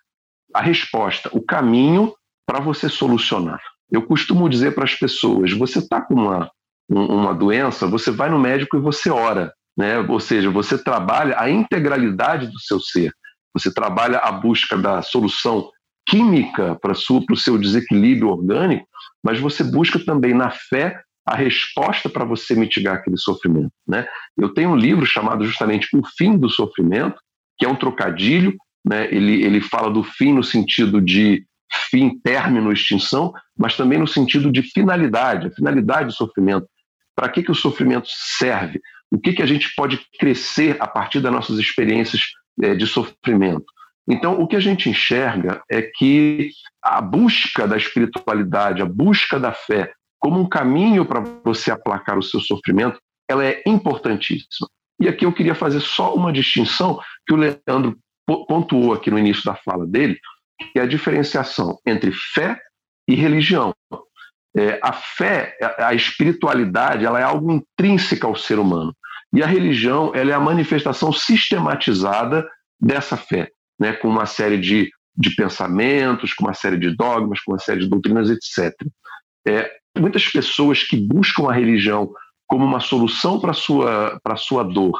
a 0.54 0.60
resposta, 0.60 1.28
o 1.32 1.42
caminho 1.42 2.12
para 2.46 2.60
você 2.60 2.88
solucionar. 2.88 3.60
Eu 3.90 4.02
costumo 4.02 4.48
dizer 4.48 4.74
para 4.74 4.84
as 4.84 4.94
pessoas: 4.94 5.52
você 5.52 5.78
está 5.78 6.00
com 6.00 6.14
uma, 6.14 6.50
uma 6.88 7.34
doença, 7.34 7.86
você 7.86 8.10
vai 8.10 8.30
no 8.30 8.38
médico 8.38 8.76
e 8.76 8.80
você 8.80 9.10
ora. 9.10 9.52
Né? 9.76 9.98
Ou 10.00 10.18
seja, 10.18 10.50
você 10.50 10.76
trabalha 10.76 11.38
a 11.38 11.48
integralidade 11.48 12.48
do 12.48 12.58
seu 12.58 12.80
ser, 12.80 13.12
você 13.54 13.72
trabalha 13.72 14.18
a 14.18 14.32
busca 14.32 14.76
da 14.76 15.02
solução 15.02 15.70
química 16.06 16.76
para 16.80 16.92
o 16.92 17.36
seu 17.36 17.58
desequilíbrio 17.58 18.30
orgânico, 18.30 18.86
mas 19.22 19.38
você 19.38 19.62
busca 19.62 19.98
também 20.04 20.34
na 20.34 20.50
fé 20.50 21.00
a 21.28 21.36
resposta 21.36 22.08
para 22.08 22.24
você 22.24 22.54
mitigar 22.54 22.94
aquele 22.94 23.18
sofrimento. 23.18 23.72
Né? 23.86 24.06
Eu 24.36 24.48
tenho 24.54 24.70
um 24.70 24.76
livro 24.76 25.04
chamado 25.04 25.44
justamente 25.44 25.88
O 25.94 26.00
Fim 26.16 26.38
do 26.38 26.48
Sofrimento, 26.48 27.20
que 27.58 27.66
é 27.66 27.68
um 27.68 27.76
trocadilho, 27.76 28.56
né? 28.84 29.06
ele, 29.14 29.42
ele 29.44 29.60
fala 29.60 29.90
do 29.90 30.02
fim 30.02 30.32
no 30.32 30.42
sentido 30.42 31.00
de 31.00 31.44
fim, 31.90 32.18
término, 32.20 32.72
extinção, 32.72 33.32
mas 33.56 33.76
também 33.76 33.98
no 33.98 34.06
sentido 34.06 34.50
de 34.50 34.62
finalidade, 34.62 35.48
a 35.48 35.50
finalidade 35.50 36.06
do 36.06 36.14
sofrimento. 36.14 36.66
Para 37.14 37.28
que, 37.28 37.42
que 37.42 37.50
o 37.50 37.54
sofrimento 37.54 38.08
serve? 38.08 38.80
O 39.10 39.18
que, 39.18 39.34
que 39.34 39.42
a 39.42 39.46
gente 39.46 39.74
pode 39.76 40.00
crescer 40.18 40.76
a 40.80 40.86
partir 40.86 41.20
das 41.20 41.32
nossas 41.32 41.58
experiências 41.58 42.22
é, 42.62 42.74
de 42.74 42.86
sofrimento? 42.86 43.66
Então, 44.08 44.40
o 44.40 44.46
que 44.48 44.56
a 44.56 44.60
gente 44.60 44.88
enxerga 44.88 45.60
é 45.70 45.82
que 45.82 46.50
a 46.82 47.02
busca 47.02 47.68
da 47.68 47.76
espiritualidade, 47.76 48.80
a 48.80 48.86
busca 48.86 49.38
da 49.38 49.52
fé, 49.52 49.92
como 50.18 50.40
um 50.40 50.48
caminho 50.48 51.04
para 51.04 51.20
você 51.44 51.70
aplacar 51.70 52.18
o 52.18 52.22
seu 52.22 52.40
sofrimento, 52.40 52.98
ela 53.28 53.44
é 53.44 53.62
importantíssima. 53.66 54.68
E 55.00 55.08
aqui 55.08 55.24
eu 55.24 55.32
queria 55.32 55.54
fazer 55.54 55.80
só 55.80 56.14
uma 56.14 56.32
distinção 56.32 57.00
que 57.26 57.34
o 57.34 57.36
Leandro 57.36 57.96
pontuou 58.26 58.92
aqui 58.92 59.10
no 59.10 59.18
início 59.18 59.44
da 59.44 59.54
fala 59.54 59.86
dele, 59.86 60.18
que 60.72 60.78
é 60.78 60.82
a 60.82 60.86
diferenciação 60.86 61.78
entre 61.86 62.12
fé 62.12 62.60
e 63.08 63.14
religião. 63.14 63.74
É, 64.56 64.80
a 64.82 64.92
fé, 64.92 65.56
a 65.78 65.94
espiritualidade, 65.94 67.04
ela 67.04 67.20
é 67.20 67.22
algo 67.22 67.52
intrínseca 67.52 68.26
ao 68.26 68.34
ser 68.34 68.58
humano. 68.58 68.94
E 69.32 69.42
a 69.42 69.46
religião, 69.46 70.12
ela 70.14 70.30
é 70.30 70.34
a 70.34 70.40
manifestação 70.40 71.12
sistematizada 71.12 72.48
dessa 72.80 73.16
fé, 73.16 73.50
né, 73.78 73.92
com 73.92 74.08
uma 74.08 74.26
série 74.26 74.58
de, 74.58 74.90
de 75.16 75.34
pensamentos, 75.34 76.34
com 76.34 76.46
uma 76.46 76.54
série 76.54 76.78
de 76.78 76.94
dogmas, 76.96 77.40
com 77.40 77.52
uma 77.52 77.58
série 77.58 77.80
de 77.80 77.88
doutrinas, 77.88 78.30
etc. 78.30 78.74
É, 79.46 79.70
muitas 79.98 80.26
pessoas 80.28 80.82
que 80.82 80.96
buscam 80.96 81.48
a 81.48 81.52
religião 81.52 82.10
como 82.46 82.64
uma 82.64 82.80
solução 82.80 83.38
para 83.38 83.52
sua, 83.52 84.18
sua 84.36 84.64
dor, 84.64 84.98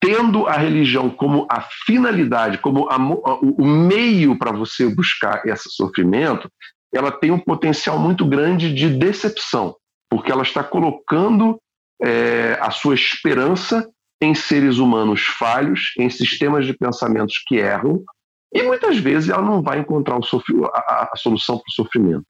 tendo 0.00 0.46
a 0.46 0.52
religião 0.52 1.10
como 1.10 1.46
a 1.50 1.60
finalidade, 1.60 2.58
como 2.58 2.88
a, 2.88 2.96
o 2.96 3.64
meio 3.64 4.38
para 4.38 4.52
você 4.52 4.88
buscar 4.88 5.46
esse 5.46 5.70
sofrimento, 5.70 6.50
ela 6.92 7.10
tem 7.10 7.30
um 7.30 7.38
potencial 7.38 7.98
muito 7.98 8.24
grande 8.24 8.72
de 8.74 8.88
decepção, 8.88 9.76
porque 10.10 10.32
ela 10.32 10.42
está 10.42 10.62
colocando 10.64 11.60
é, 12.02 12.58
a 12.60 12.70
sua 12.70 12.94
esperança 12.94 13.88
em 14.22 14.34
seres 14.34 14.78
humanos 14.78 15.22
falhos, 15.22 15.92
em 15.98 16.10
sistemas 16.10 16.66
de 16.66 16.74
pensamentos 16.74 17.42
que 17.46 17.56
erram, 17.56 18.02
e 18.52 18.62
muitas 18.62 18.98
vezes 18.98 19.30
ela 19.30 19.42
não 19.42 19.62
vai 19.62 19.78
encontrar 19.78 20.18
a, 20.18 21.08
a 21.12 21.16
solução 21.16 21.56
para 21.56 21.68
o 21.68 21.72
sofrimento. 21.72 22.24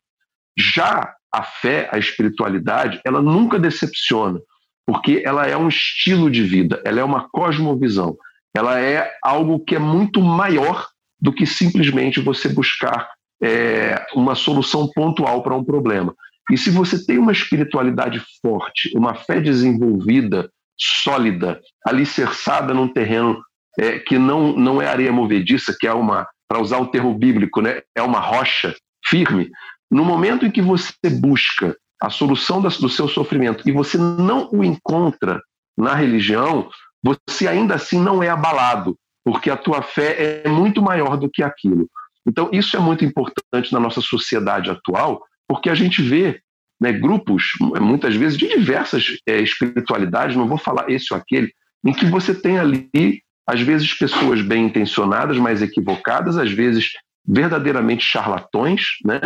Já 0.58 1.14
a 1.32 1.42
fé, 1.42 1.88
a 1.92 1.98
espiritualidade, 1.98 3.00
ela 3.04 3.22
nunca 3.22 3.58
decepciona, 3.58 4.40
porque 4.86 5.22
ela 5.24 5.46
é 5.46 5.56
um 5.56 5.68
estilo 5.68 6.30
de 6.30 6.42
vida, 6.42 6.82
ela 6.84 7.00
é 7.00 7.04
uma 7.04 7.28
cosmovisão, 7.30 8.16
ela 8.54 8.80
é 8.80 9.12
algo 9.22 9.64
que 9.64 9.76
é 9.76 9.78
muito 9.78 10.20
maior 10.20 10.88
do 11.20 11.32
que 11.32 11.46
simplesmente 11.46 12.20
você 12.20 12.48
buscar 12.48 13.08
é, 13.42 14.04
uma 14.14 14.34
solução 14.34 14.88
pontual 14.92 15.42
para 15.42 15.54
um 15.54 15.64
problema. 15.64 16.14
E 16.50 16.58
se 16.58 16.70
você 16.70 17.04
tem 17.04 17.18
uma 17.18 17.32
espiritualidade 17.32 18.20
forte, 18.42 18.90
uma 18.96 19.14
fé 19.14 19.40
desenvolvida, 19.40 20.50
sólida, 20.76 21.60
alicerçada 21.86 22.74
num 22.74 22.88
terreno 22.88 23.40
é, 23.78 23.98
que 23.98 24.18
não, 24.18 24.52
não 24.56 24.82
é 24.82 24.88
areia 24.88 25.12
movediça, 25.12 25.76
que 25.78 25.86
é 25.86 25.92
uma, 25.92 26.26
para 26.48 26.60
usar 26.60 26.78
o 26.78 26.88
termo 26.88 27.14
bíblico, 27.14 27.60
né, 27.60 27.82
é 27.94 28.02
uma 28.02 28.18
rocha 28.18 28.74
firme, 29.06 29.50
no 29.90 30.04
momento 30.04 30.46
em 30.46 30.50
que 30.50 30.62
você 30.62 31.10
busca 31.10 31.76
a 32.00 32.08
solução 32.08 32.62
do 32.62 32.88
seu 32.88 33.08
sofrimento 33.08 33.68
e 33.68 33.72
você 33.72 33.98
não 33.98 34.48
o 34.52 34.64
encontra 34.64 35.42
na 35.76 35.94
religião, 35.94 36.70
você 37.02 37.48
ainda 37.48 37.74
assim 37.74 38.00
não 38.00 38.22
é 38.22 38.28
abalado, 38.28 38.96
porque 39.24 39.50
a 39.50 39.56
tua 39.56 39.82
fé 39.82 40.42
é 40.44 40.48
muito 40.48 40.80
maior 40.80 41.16
do 41.16 41.28
que 41.28 41.42
aquilo. 41.42 41.88
Então, 42.26 42.48
isso 42.52 42.76
é 42.76 42.80
muito 42.80 43.04
importante 43.04 43.72
na 43.72 43.80
nossa 43.80 44.00
sociedade 44.00 44.70
atual, 44.70 45.22
porque 45.48 45.68
a 45.68 45.74
gente 45.74 46.02
vê 46.02 46.40
né, 46.80 46.92
grupos, 46.92 47.44
muitas 47.80 48.14
vezes, 48.14 48.38
de 48.38 48.48
diversas 48.48 49.18
é, 49.26 49.40
espiritualidades, 49.40 50.36
não 50.36 50.48
vou 50.48 50.58
falar 50.58 50.90
esse 50.90 51.12
ou 51.12 51.18
aquele, 51.18 51.52
em 51.84 51.92
que 51.92 52.06
você 52.06 52.34
tem 52.34 52.58
ali, 52.58 53.22
às 53.46 53.60
vezes, 53.60 53.92
pessoas 53.94 54.40
bem 54.40 54.66
intencionadas, 54.66 55.36
mas 55.36 55.60
equivocadas, 55.60 56.38
às 56.38 56.50
vezes 56.50 56.90
verdadeiramente 57.30 58.04
charlatões. 58.04 58.82
Né? 59.04 59.20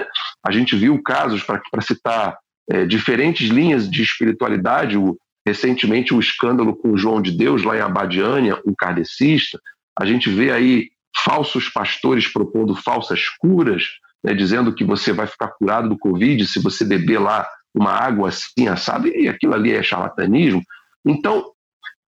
A 0.47 0.53
gente 0.53 0.77
viu 0.77 1.03
casos, 1.03 1.43
para 1.43 1.81
citar 1.81 2.37
é, 2.71 2.85
diferentes 2.85 3.49
linhas 3.49 3.91
de 3.91 4.03
espiritualidade, 4.03 4.97
o, 4.99 5.17
recentemente 5.47 6.15
o 6.15 6.21
escândalo 6.21 6.77
com 6.77 6.93
o 6.93 6.99
João 6.99 7.21
de 7.21 7.33
Deus, 7.33 7.63
lá 7.63 7.77
em 7.77 7.81
Abadiânia, 7.81 8.61
um 8.67 8.75
kardecista. 8.77 9.59
A 9.99 10.05
gente 10.05 10.29
vê 10.29 10.51
aí 10.51 10.89
falsos 11.25 11.69
pastores 11.69 12.29
propondo 12.29 12.75
falsas 12.75 13.29
curas, 13.39 13.85
né, 14.23 14.35
dizendo 14.35 14.75
que 14.75 14.85
você 14.85 15.13
vai 15.13 15.27
ficar 15.27 15.49
curado 15.49 15.89
do 15.89 15.99
Covid 15.99 16.45
se 16.47 16.61
você 16.61 16.85
beber 16.85 17.19
lá 17.19 17.47
uma 17.75 17.91
água 17.91 18.29
assim, 18.29 18.69
assada, 18.69 19.09
e 19.09 19.29
aquilo 19.29 19.55
ali 19.55 19.73
é 19.73 19.83
charlatanismo. 19.83 20.63
Então, 21.07 21.45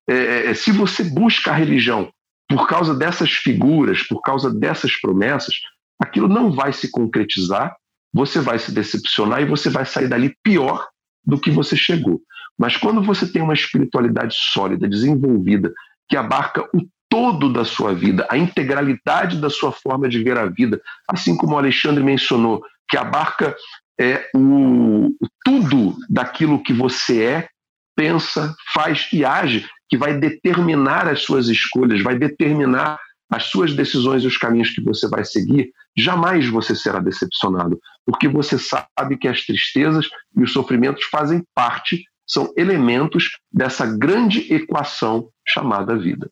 é, 0.09 0.51
é, 0.51 0.55
se 0.55 0.71
você 0.71 1.03
busca 1.03 1.51
a 1.51 1.55
religião 1.55 2.11
por 2.49 2.69
causa 2.69 2.95
dessas 2.95 3.31
figuras, 3.31 4.03
por 4.05 4.21
causa 4.23 4.53
dessas 4.53 4.95
promessas, 5.01 5.55
aquilo 6.01 6.29
não 6.29 6.53
vai 6.53 6.73
se 6.73 6.91
concretizar, 6.91 7.75
você 8.13 8.41
vai 8.41 8.59
se 8.59 8.73
decepcionar 8.73 9.43
e 9.43 9.47
você 9.47 9.69
vai 9.69 9.85
sair 9.85 10.09
dali 10.09 10.35
pior 10.43 10.87
do 11.25 11.41
que 11.41 11.51
você 11.51 11.77
chegou. 11.77 12.21
Mas 12.59 12.77
quando 12.77 13.03
você 13.03 13.31
tem 13.31 13.43
uma 13.43 13.55
espiritualidade 13.55 14.35
sólida, 14.35 14.89
desenvolvida, 14.89 15.73
que 16.09 16.17
abarca 16.17 16.63
o 16.75 16.87
todo 17.09 17.53
da 17.53 17.65
sua 17.65 17.95
vida, 17.95 18.27
a 18.31 18.37
integralidade 18.37 19.41
da 19.41 19.51
sua 19.51 19.73
forma 19.73 20.09
de 20.09 20.23
ver 20.23 20.39
a 20.39 20.47
vida, 20.47 20.81
assim 21.09 21.37
como 21.37 21.55
o 21.55 21.59
Alexandre 21.59 22.03
mencionou, 22.03 22.63
que 22.89 22.97
abarca 22.97 23.55
é, 23.99 24.29
o, 24.35 25.11
tudo 25.45 25.97
daquilo 26.09 26.63
que 26.63 26.73
você 26.73 27.23
é, 27.23 27.49
pensa, 27.97 28.55
faz 28.75 29.09
e 29.13 29.25
age, 29.25 29.67
que 29.89 29.97
vai 29.97 30.19
determinar 30.19 31.09
as 31.09 31.23
suas 31.23 31.49
escolhas, 31.49 32.03
vai 32.03 32.19
determinar 32.19 32.99
as 33.31 33.45
suas 33.45 33.75
decisões 33.75 34.23
e 34.23 34.27
os 34.27 34.37
caminhos 34.37 34.71
que 34.71 34.83
você 34.83 35.09
vai 35.09 35.25
seguir, 35.25 35.71
jamais 35.97 36.49
você 36.49 36.75
será 36.75 37.01
decepcionado, 37.01 37.81
porque 38.05 38.29
você 38.29 38.59
sabe 38.59 39.17
que 39.19 39.29
as 39.29 39.43
tristezas 39.43 40.07
e 40.37 40.43
os 40.43 40.53
sofrimentos 40.53 41.05
fazem 41.05 41.43
parte, 41.55 42.05
são 42.27 42.53
elementos 42.57 43.39
dessa 43.53 43.87
grande 43.87 44.53
equação 44.53 45.29
chamada 45.47 45.97
vida. 45.97 46.29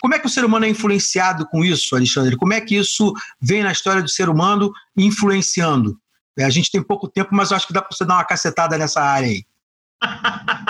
Como 0.00 0.14
é 0.14 0.18
que 0.18 0.26
o 0.26 0.30
ser 0.30 0.44
humano 0.44 0.64
é 0.64 0.68
influenciado 0.68 1.46
com 1.46 1.64
isso, 1.64 1.94
Alexandre? 1.94 2.36
Como 2.36 2.52
é 2.52 2.60
que 2.60 2.76
isso 2.76 3.12
vem 3.40 3.62
na 3.62 3.72
história 3.72 4.02
do 4.02 4.08
ser 4.08 4.28
humano 4.28 4.72
influenciando? 4.96 5.98
É, 6.38 6.44
a 6.44 6.50
gente 6.50 6.70
tem 6.70 6.82
pouco 6.82 7.08
tempo, 7.08 7.30
mas 7.32 7.50
eu 7.50 7.56
acho 7.56 7.66
que 7.66 7.72
dá 7.72 7.82
para 7.82 7.94
você 7.94 8.04
dar 8.04 8.14
uma 8.14 8.24
cacetada 8.24 8.78
nessa 8.78 9.02
área 9.02 9.28
aí. 9.28 9.44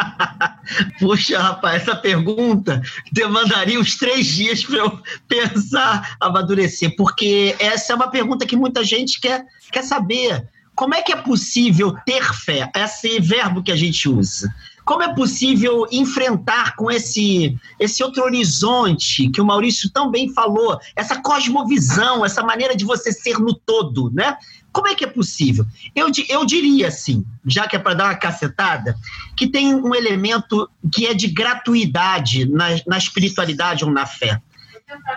Puxa, 0.99 1.38
rapaz, 1.38 1.82
essa 1.82 1.96
pergunta 1.96 2.82
demandaria 3.12 3.78
uns 3.78 3.96
três 3.96 4.26
dias 4.26 4.64
para 4.64 4.78
eu 4.78 5.02
pensar, 5.28 6.16
amadurecer, 6.20 6.94
porque 6.96 7.54
essa 7.58 7.92
é 7.92 7.96
uma 7.96 8.11
pergunta 8.11 8.46
que 8.46 8.56
muita 8.56 8.85
gente 8.85 9.20
quer, 9.20 9.44
quer 9.70 9.82
saber. 9.82 10.49
Como 10.75 10.94
é 10.94 11.02
que 11.02 11.12
é 11.12 11.16
possível 11.16 11.96
ter 12.04 12.23
fé? 12.35 12.70
Esse 12.75 13.18
verbo 13.18 13.62
que 13.62 13.73
a 13.73 13.76
gente 13.76 14.08
usa. 14.08 14.52
Como 14.87 15.02
é 15.02 15.12
possível 15.12 15.85
enfrentar 15.90 16.76
com 16.76 16.88
esse, 16.88 17.59
esse 17.76 18.05
outro 18.05 18.23
horizonte 18.23 19.28
que 19.31 19.40
o 19.40 19.45
Maurício 19.45 19.90
tão 19.90 20.12
bem 20.12 20.33
falou, 20.33 20.78
essa 20.95 21.21
cosmovisão, 21.21 22.25
essa 22.25 22.40
maneira 22.40 22.76
de 22.76 22.85
você 22.85 23.12
ser 23.12 23.37
no 23.40 23.52
todo, 23.52 24.12
né? 24.14 24.38
Como 24.73 24.87
é 24.87 24.95
que 24.95 25.02
é 25.02 25.09
possível? 25.09 25.66
Eu, 25.93 26.07
eu 26.28 26.47
diria 26.47 26.87
assim, 26.87 27.25
já 27.45 27.66
que 27.66 27.75
é 27.75 27.81
para 27.81 27.95
dar 27.95 28.05
uma 28.05 28.14
cacetada, 28.14 28.97
que 29.37 29.49
tem 29.49 29.75
um 29.75 29.93
elemento 29.93 30.71
que 30.93 31.05
é 31.05 31.14
de 31.14 31.26
gratuidade 31.26 32.49
na, 32.49 32.66
na 32.87 32.97
espiritualidade 32.97 33.85
ou 33.85 33.90
na 33.90 34.07
fé. 34.07 34.40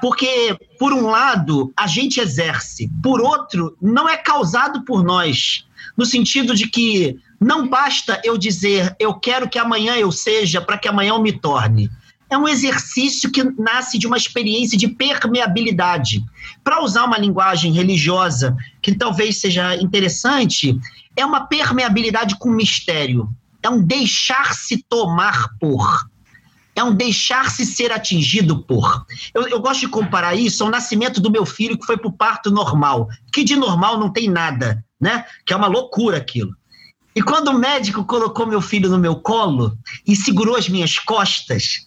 Porque, 0.02 0.58
por 0.80 0.94
um 0.94 1.12
lado, 1.12 1.72
a 1.78 1.86
gente 1.86 2.20
exerce, 2.20 2.90
por 3.04 3.22
outro, 3.22 3.78
não 3.80 4.10
é 4.10 4.18
causado 4.18 4.84
por 4.84 5.04
nós, 5.04 5.64
no 5.96 6.08
sentido 6.08 6.56
de 6.56 6.68
que 6.68 7.20
não 7.39 7.67
basta 7.67 8.22
eu 8.24 8.38
dizer 8.38 8.96
eu 9.00 9.13
quero 9.13 9.48
que 9.48 9.58
amanhã 9.58 9.96
eu 9.96 10.12
seja 10.12 10.60
para 10.60 10.77
que 10.77 10.88
amanhã 10.88 11.12
eu 11.12 11.22
me 11.22 11.31
torne. 11.31 11.89
É 12.29 12.38
um 12.38 12.48
exercício 12.48 13.31
que 13.31 13.43
nasce 13.43 13.98
de 13.98 14.05
uma 14.05 14.17
experiência 14.17 14.77
de 14.77 14.88
permeabilidade. 14.88 16.24
Para 16.63 16.84
usar 16.84 17.05
uma 17.05 17.17
linguagem 17.17 17.72
religiosa 17.74 18.55
que 18.81 18.93
talvez 18.93 19.38
seja 19.38 19.75
interessante, 19.77 20.79
é 21.15 21.25
uma 21.25 21.48
permeabilidade 21.48 22.38
com 22.38 22.51
mistério. 22.51 23.27
É 23.63 23.69
um 23.69 23.81
deixar-se 23.81 24.86
tomar 24.88 25.50
por. 25.60 26.08
É 26.75 26.84
um 26.84 26.93
deixar-se 26.93 27.65
ser 27.65 27.91
atingido 27.91 28.63
por. 28.63 29.05
Eu, 29.34 29.48
eu, 29.48 29.60
gosto 29.60 29.81
de 29.81 29.88
comparar 29.88 30.36
isso 30.36 30.63
ao 30.63 30.69
nascimento 30.69 31.19
do 31.19 31.31
meu 31.31 31.46
filho 31.46 31.77
que 31.77 31.86
foi 31.86 31.98
para 31.98 32.08
o 32.08 32.13
parto 32.13 32.51
normal, 32.51 33.10
que 33.34 33.43
de 33.43 33.55
normal 33.55 34.00
não 34.00 34.13
tem 34.13 34.29
nada, 34.29 34.86
né? 35.01 35.25
Que 35.46 35.51
é 35.51 35.55
uma 35.58 35.67
loucura 35.67 36.17
aquilo. 36.17 36.55
E 37.20 37.22
quando 37.22 37.50
o 37.50 37.60
médico 37.60 38.06
colocou 38.06 38.48
meu 38.48 38.62
filho 38.62 38.90
no 38.90 38.98
meu 38.98 39.14
colo 39.14 39.78
e 40.08 40.16
segurou 40.16 40.56
as 40.56 40.70
minhas 40.70 40.98
costas, 41.00 41.86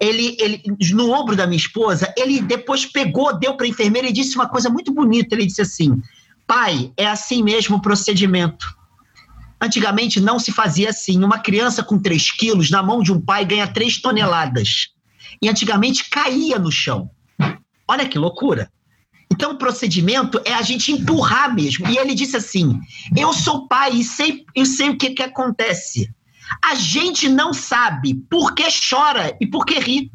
ele, 0.00 0.36
ele 0.40 0.60
no 0.90 1.12
ombro 1.12 1.36
da 1.36 1.46
minha 1.46 1.56
esposa, 1.56 2.12
ele 2.16 2.42
depois 2.42 2.84
pegou, 2.84 3.32
deu 3.38 3.54
para 3.56 3.64
a 3.64 3.68
enfermeira 3.68 4.08
e 4.08 4.12
disse 4.12 4.34
uma 4.34 4.48
coisa 4.48 4.68
muito 4.68 4.92
bonita. 4.92 5.36
Ele 5.36 5.46
disse 5.46 5.62
assim: 5.62 6.02
pai, 6.48 6.92
é 6.96 7.06
assim 7.06 7.44
mesmo 7.44 7.76
o 7.76 7.80
procedimento. 7.80 8.66
Antigamente 9.60 10.20
não 10.20 10.40
se 10.40 10.50
fazia 10.50 10.90
assim. 10.90 11.22
Uma 11.22 11.38
criança 11.38 11.84
com 11.84 11.96
3 11.96 12.32
quilos 12.32 12.68
na 12.68 12.82
mão 12.82 13.04
de 13.04 13.12
um 13.12 13.20
pai 13.20 13.44
ganha 13.44 13.68
3 13.68 14.00
toneladas. 14.02 14.88
E 15.40 15.48
antigamente 15.48 16.10
caía 16.10 16.58
no 16.58 16.72
chão. 16.72 17.08
Olha 17.86 18.08
que 18.08 18.18
loucura. 18.18 18.68
Então, 19.32 19.52
o 19.52 19.56
procedimento 19.56 20.38
é 20.44 20.52
a 20.52 20.60
gente 20.60 20.92
empurrar 20.92 21.54
mesmo. 21.54 21.88
E 21.88 21.96
ele 21.96 22.14
disse 22.14 22.36
assim: 22.36 22.78
Eu 23.16 23.32
sou 23.32 23.66
pai 23.66 23.94
e 23.94 24.04
sei, 24.04 24.44
eu 24.54 24.66
sei 24.66 24.90
o 24.90 24.98
que, 24.98 25.10
que 25.10 25.22
acontece. 25.22 26.10
A 26.62 26.74
gente 26.74 27.30
não 27.30 27.54
sabe 27.54 28.14
por 28.28 28.54
que 28.54 28.64
chora 28.90 29.34
e 29.40 29.46
por 29.46 29.64
que 29.64 29.78
ri. 29.78 30.12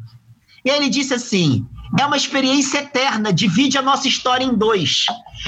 E 0.64 0.70
ele 0.70 0.88
disse 0.88 1.14
assim: 1.14 1.66
é 1.98 2.06
uma 2.06 2.16
experiência 2.16 2.78
eterna, 2.78 3.32
divide 3.32 3.76
a 3.76 3.82
nossa 3.82 4.06
história 4.06 4.44
em 4.44 4.54
dois. 4.54 5.06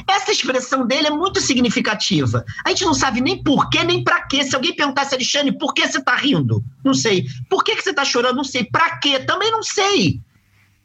Essa 0.09 0.33
expressão 0.33 0.85
dele 0.85 1.07
é 1.07 1.11
muito 1.11 1.41
significativa. 1.41 2.45
A 2.65 2.71
gente 2.71 2.85
não 2.85 2.95
sabe 2.95 3.21
nem 3.21 3.41
por 3.41 3.71
quê, 3.71 3.85
nem 3.85 4.03
para 4.03 4.23
quê. 4.23 4.43
Se 4.43 4.57
alguém 4.57 4.75
perguntasse, 4.75 5.15
Alexandre, 5.15 5.57
por 5.57 5.73
que 5.73 5.87
você 5.87 5.99
está 5.99 6.17
rindo? 6.17 6.65
Não 6.85 6.95
sei. 6.95 7.27
Por 7.49 7.63
que, 7.63 7.77
que 7.77 7.83
você 7.83 7.91
está 7.91 8.05
chorando? 8.05 8.37
Não 8.37 8.45
sei. 8.45 8.65
Para 8.65 8.99
quê? 8.99 9.21
Também 9.21 9.53
não 9.53 9.63
sei. 9.63 10.21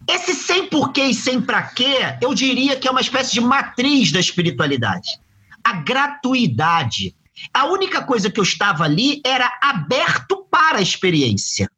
Esse 0.08 0.36
sem 0.36 0.68
porquê 0.68 1.06
e 1.06 1.14
sem 1.14 1.42
para 1.42 1.64
quê, 1.64 2.18
eu 2.22 2.34
diria 2.34 2.76
que 2.76 2.88
é 2.88 2.92
uma 2.92 3.02
espécie 3.02 3.34
de 3.34 3.42
matriz 3.42 4.12
da 4.12 4.20
espiritualidade. 4.20 5.20
A 5.64 5.74
gratuidade. 5.74 7.16
A 7.54 7.66
única 7.66 8.04
coisa 8.04 8.30
que 8.30 8.40
eu 8.40 8.44
estava 8.44 8.84
ali 8.84 9.22
era 9.26 9.52
aberto 9.62 10.46
para 10.50 10.78
a 10.78 10.82
experiência. 10.82 11.70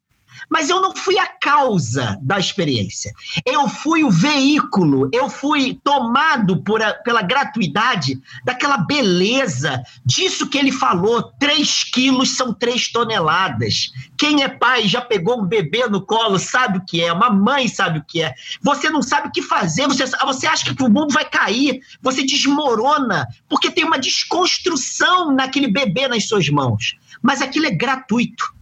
Mas 0.48 0.70
eu 0.70 0.80
não 0.80 0.94
fui 0.94 1.18
a 1.18 1.26
causa 1.26 2.18
da 2.22 2.38
experiência. 2.38 3.12
Eu 3.44 3.68
fui 3.68 4.02
o 4.02 4.10
veículo, 4.10 5.08
eu 5.12 5.28
fui 5.28 5.78
tomado 5.84 6.62
por 6.62 6.82
a, 6.82 6.94
pela 6.94 7.22
gratuidade 7.22 8.20
daquela 8.44 8.78
beleza, 8.78 9.82
disso 10.04 10.48
que 10.48 10.58
ele 10.58 10.72
falou: 10.72 11.22
três 11.38 11.84
quilos 11.84 12.36
são 12.36 12.54
três 12.54 12.90
toneladas. 12.90 13.90
Quem 14.16 14.42
é 14.42 14.48
pai 14.48 14.88
já 14.88 15.00
pegou 15.00 15.40
um 15.40 15.46
bebê 15.46 15.86
no 15.86 16.04
colo, 16.04 16.38
sabe 16.38 16.78
o 16.78 16.84
que 16.84 17.02
é, 17.02 17.12
uma 17.12 17.30
mãe 17.30 17.68
sabe 17.68 17.98
o 17.98 18.04
que 18.04 18.22
é. 18.22 18.34
Você 18.62 18.90
não 18.90 19.02
sabe 19.02 19.28
o 19.28 19.32
que 19.32 19.42
fazer, 19.42 19.86
você, 19.86 20.04
você 20.06 20.46
acha 20.46 20.74
que 20.74 20.82
o 20.82 20.90
mundo 20.90 21.12
vai 21.12 21.28
cair, 21.28 21.80
você 22.02 22.24
desmorona, 22.24 23.26
porque 23.48 23.70
tem 23.70 23.84
uma 23.84 23.98
desconstrução 23.98 25.32
naquele 25.32 25.68
bebê 25.68 26.08
nas 26.08 26.26
suas 26.26 26.48
mãos. 26.48 26.96
Mas 27.22 27.42
aquilo 27.42 27.66
é 27.66 27.70
gratuito. 27.70 28.57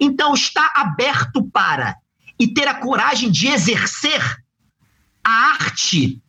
Então, 0.00 0.34
estar 0.34 0.70
aberto 0.74 1.42
para 1.44 1.96
e 2.38 2.46
ter 2.46 2.68
a 2.68 2.74
coragem 2.74 3.30
de 3.30 3.48
exercer 3.48 4.22
a 5.24 5.52
arte 5.52 6.22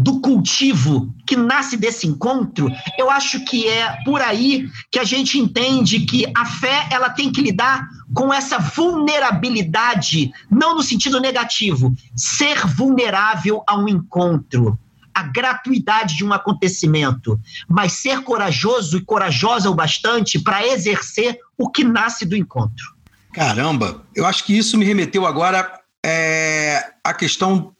do 0.00 0.18
cultivo 0.18 1.14
que 1.26 1.36
nasce 1.36 1.76
desse 1.76 2.06
encontro, 2.06 2.70
eu 2.98 3.10
acho 3.10 3.44
que 3.44 3.68
é 3.68 4.02
por 4.02 4.22
aí 4.22 4.66
que 4.90 4.98
a 4.98 5.04
gente 5.04 5.38
entende 5.38 6.00
que 6.00 6.24
a 6.34 6.46
fé 6.46 6.88
ela 6.90 7.10
tem 7.10 7.30
que 7.30 7.42
lidar 7.42 7.86
com 8.14 8.32
essa 8.32 8.58
vulnerabilidade, 8.58 10.32
não 10.50 10.74
no 10.74 10.82
sentido 10.82 11.20
negativo, 11.20 11.94
ser 12.16 12.66
vulnerável 12.66 13.62
a 13.66 13.76
um 13.76 13.86
encontro, 13.86 14.78
a 15.14 15.22
gratuidade 15.22 16.16
de 16.16 16.24
um 16.24 16.32
acontecimento, 16.32 17.38
mas 17.68 17.92
ser 17.92 18.22
corajoso 18.22 18.96
e 18.96 19.04
corajosa 19.04 19.68
o 19.68 19.74
bastante 19.74 20.38
para 20.38 20.66
exercer 20.66 21.38
o 21.58 21.68
que 21.68 21.84
nasce 21.84 22.24
do 22.24 22.34
encontro. 22.34 22.99
Caramba, 23.32 24.04
eu 24.14 24.26
acho 24.26 24.44
que 24.44 24.56
isso 24.56 24.76
me 24.76 24.84
remeteu 24.84 25.26
agora 25.26 25.80
é, 26.04 26.84
à 27.04 27.14
questão 27.14 27.74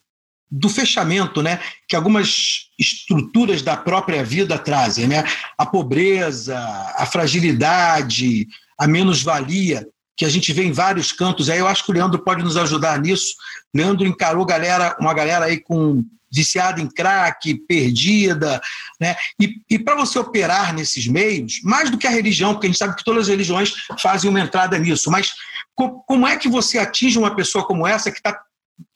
do 0.51 0.69
fechamento, 0.69 1.43
né? 1.43 1.61
Que 1.89 1.95
algumas 1.95 2.69
estruturas 2.79 3.63
da 3.63 3.77
própria 3.77 4.25
vida 4.25 4.59
trazem, 4.59 5.07
né? 5.07 5.25
A 5.57 5.65
pobreza, 5.65 6.59
a 6.97 7.07
fragilidade, 7.07 8.47
a 8.79 8.87
menos-valia 8.87 9.87
que 10.17 10.25
a 10.25 10.29
gente 10.29 10.53
vê 10.53 10.65
em 10.65 10.73
vários 10.73 11.13
cantos. 11.13 11.49
Aí 11.49 11.59
eu 11.59 11.67
acho 11.67 11.85
que 11.85 11.91
o 11.91 11.95
Leandro 11.95 12.23
pode 12.23 12.43
nos 12.43 12.57
ajudar 12.57 13.01
nisso. 13.01 13.35
Leandro 13.75 14.07
encarou 14.07 14.45
galera, 14.45 14.97
uma 15.01 15.15
galera 15.15 15.47
aí 15.47 15.59
com 15.59 16.05
viciada 16.31 16.81
em 16.81 16.89
crack, 16.89 17.55
perdida, 17.67 18.61
né? 19.01 19.17
E, 19.41 19.61
e 19.69 19.79
para 19.79 19.97
você 19.97 20.19
operar 20.19 20.73
nesses 20.75 21.07
meios, 21.07 21.61
mais 21.63 21.91
do 21.91 21.99
que 21.99 22.07
a 22.07 22.11
religião, 22.11 22.53
porque 22.53 22.67
a 22.67 22.71
gente 22.71 22.79
sabe 22.79 22.97
que 22.97 23.05
todas 23.05 23.23
as 23.23 23.29
religiões 23.29 23.73
fazem 24.01 24.31
uma 24.31 24.41
entrada 24.41 24.79
nisso, 24.79 25.11
mas 25.11 25.35
co 25.75 26.03
como 26.07 26.27
é 26.27 26.37
que 26.37 26.49
você 26.49 26.79
atinge 26.79 27.19
uma 27.19 27.35
pessoa 27.35 27.67
como 27.67 27.87
essa 27.87 28.11
que 28.11 28.19
está 28.19 28.39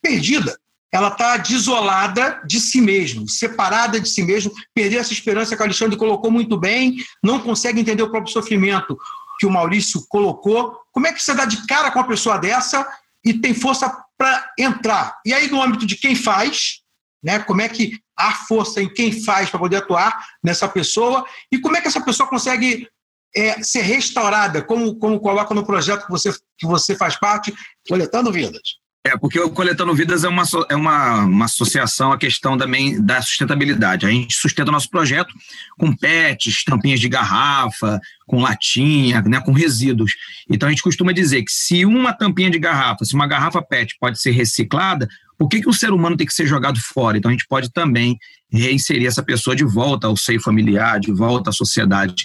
perdida? 0.03 0.57
Ela 0.93 1.09
está 1.09 1.37
desolada 1.39 2.41
de 2.47 2.61
si 2.61 2.81
mesmo, 2.81 3.29
separada 3.29 3.99
de 3.99 4.09
si 4.09 4.23
mesmo, 4.23 4.53
perdeu 4.73 5.01
essa 5.01 5.13
esperança 5.13 5.57
que 5.57 5.61
o 5.61 5.65
Alexandre 5.65 5.97
colocou 5.97 6.31
muito 6.31 6.57
bem, 6.57 6.97
não 7.21 7.41
consegue 7.41 7.81
entender 7.81 8.05
o 8.05 8.11
próprio 8.11 8.33
sofrimento 8.33 8.97
que 9.41 9.47
o 9.47 9.51
Maurício 9.51 10.07
colocou. 10.09 10.79
Como 10.93 11.09
é 11.09 11.13
que 11.13 11.21
você 11.21 11.35
dá 11.35 11.45
de 11.45 11.67
cara 11.67 11.91
com 11.91 11.99
uma 11.99 12.07
pessoa 12.07 12.39
dessa 12.39 12.87
e 13.25 13.35
tem 13.35 13.53
força 13.53 13.93
para 14.17 14.53
entrar? 14.57 15.19
E 15.27 15.35
aí, 15.35 15.51
no 15.51 15.61
âmbito 15.61 15.85
de 15.85 15.97
quem 15.97 16.15
faz, 16.15 16.84
né? 17.25 17.39
Como 17.39 17.63
é 17.63 17.69
que 17.69 17.99
há 18.17 18.33
força 18.33 18.83
em 18.83 18.89
quem 18.93 19.25
faz 19.25 19.49
para 19.49 19.59
poder 19.59 19.77
atuar 19.77 20.17
nessa 20.43 20.69
pessoa 20.69 21.25
e 21.51 21.59
como 21.59 21.77
é 21.77 21.81
que 21.81 21.89
essa 21.89 22.05
pessoa 22.05 22.29
consegue 22.29 22.87
é, 23.35 23.63
ser 23.63 23.83
restaurada, 23.83 24.63
como, 24.63 24.95
como 24.97 25.19
coloca 25.19 25.55
no 25.55 25.67
projeto 25.67 26.05
que 26.05 26.11
você, 26.11 26.31
que 26.59 26.67
você 26.67 26.95
faz 26.95 27.17
parte, 27.17 27.53
Coletando 27.89 28.31
Vidas. 28.31 28.85
É, 29.07 29.19
porque 29.19 29.39
o 29.39 29.51
Coletando 29.51 29.95
Vidas 29.95 30.25
é 30.25 30.29
uma, 30.29 30.45
é 30.71 30.75
uma, 30.75 31.25
uma 31.25 31.45
associação 31.45 32.11
à 32.11 32.17
questão 32.17 32.57
também 32.57 33.03
da 33.05 33.21
sustentabilidade. 33.21 34.07
A 34.07 34.09
gente 34.09 34.35
sustenta 34.35 34.71
o 34.71 34.73
nosso 34.73 34.89
projeto 34.89 35.35
com 35.79 35.95
pets, 35.95 36.65
tampinhas 36.65 37.01
de 37.01 37.09
garrafa, 37.09 38.01
com 38.27 38.41
latinha, 38.41 39.21
né, 39.21 39.43
com 39.43 39.53
resíduos. 39.53 40.13
Então 40.49 40.67
a 40.67 40.73
gente 40.73 40.83
costuma 40.83 41.13
dizer 41.13 41.43
que 41.43 41.53
se 41.53 41.85
uma 41.85 42.15
tampinha 42.15 42.51
de 42.51 42.59
garrafa, 42.59 43.05
se 43.05 43.15
uma 43.15 43.27
garrafa 43.27 43.61
PET 43.61 43.95
pode 44.01 44.19
ser 44.19 44.31
reciclada, 44.31 45.07
por 45.39 45.49
que, 45.49 45.61
que 45.61 45.69
o 45.69 45.73
ser 45.73 45.93
humano 45.93 46.17
tem 46.17 46.27
que 46.27 46.35
ser 46.35 46.47
jogado 46.47 46.79
fora? 46.81 47.19
Então 47.19 47.29
a 47.29 47.33
gente 47.33 47.47
pode 47.49 47.73
também 47.73 48.17
reinserir 48.51 49.07
essa 49.07 49.23
pessoa 49.23 49.57
de 49.57 49.65
volta 49.65 50.07
ao 50.07 50.17
seio 50.17 50.41
familiar, 50.41 51.01
de 51.01 51.13
volta 51.13 51.51
à 51.51 51.53
sociedade. 51.53 52.25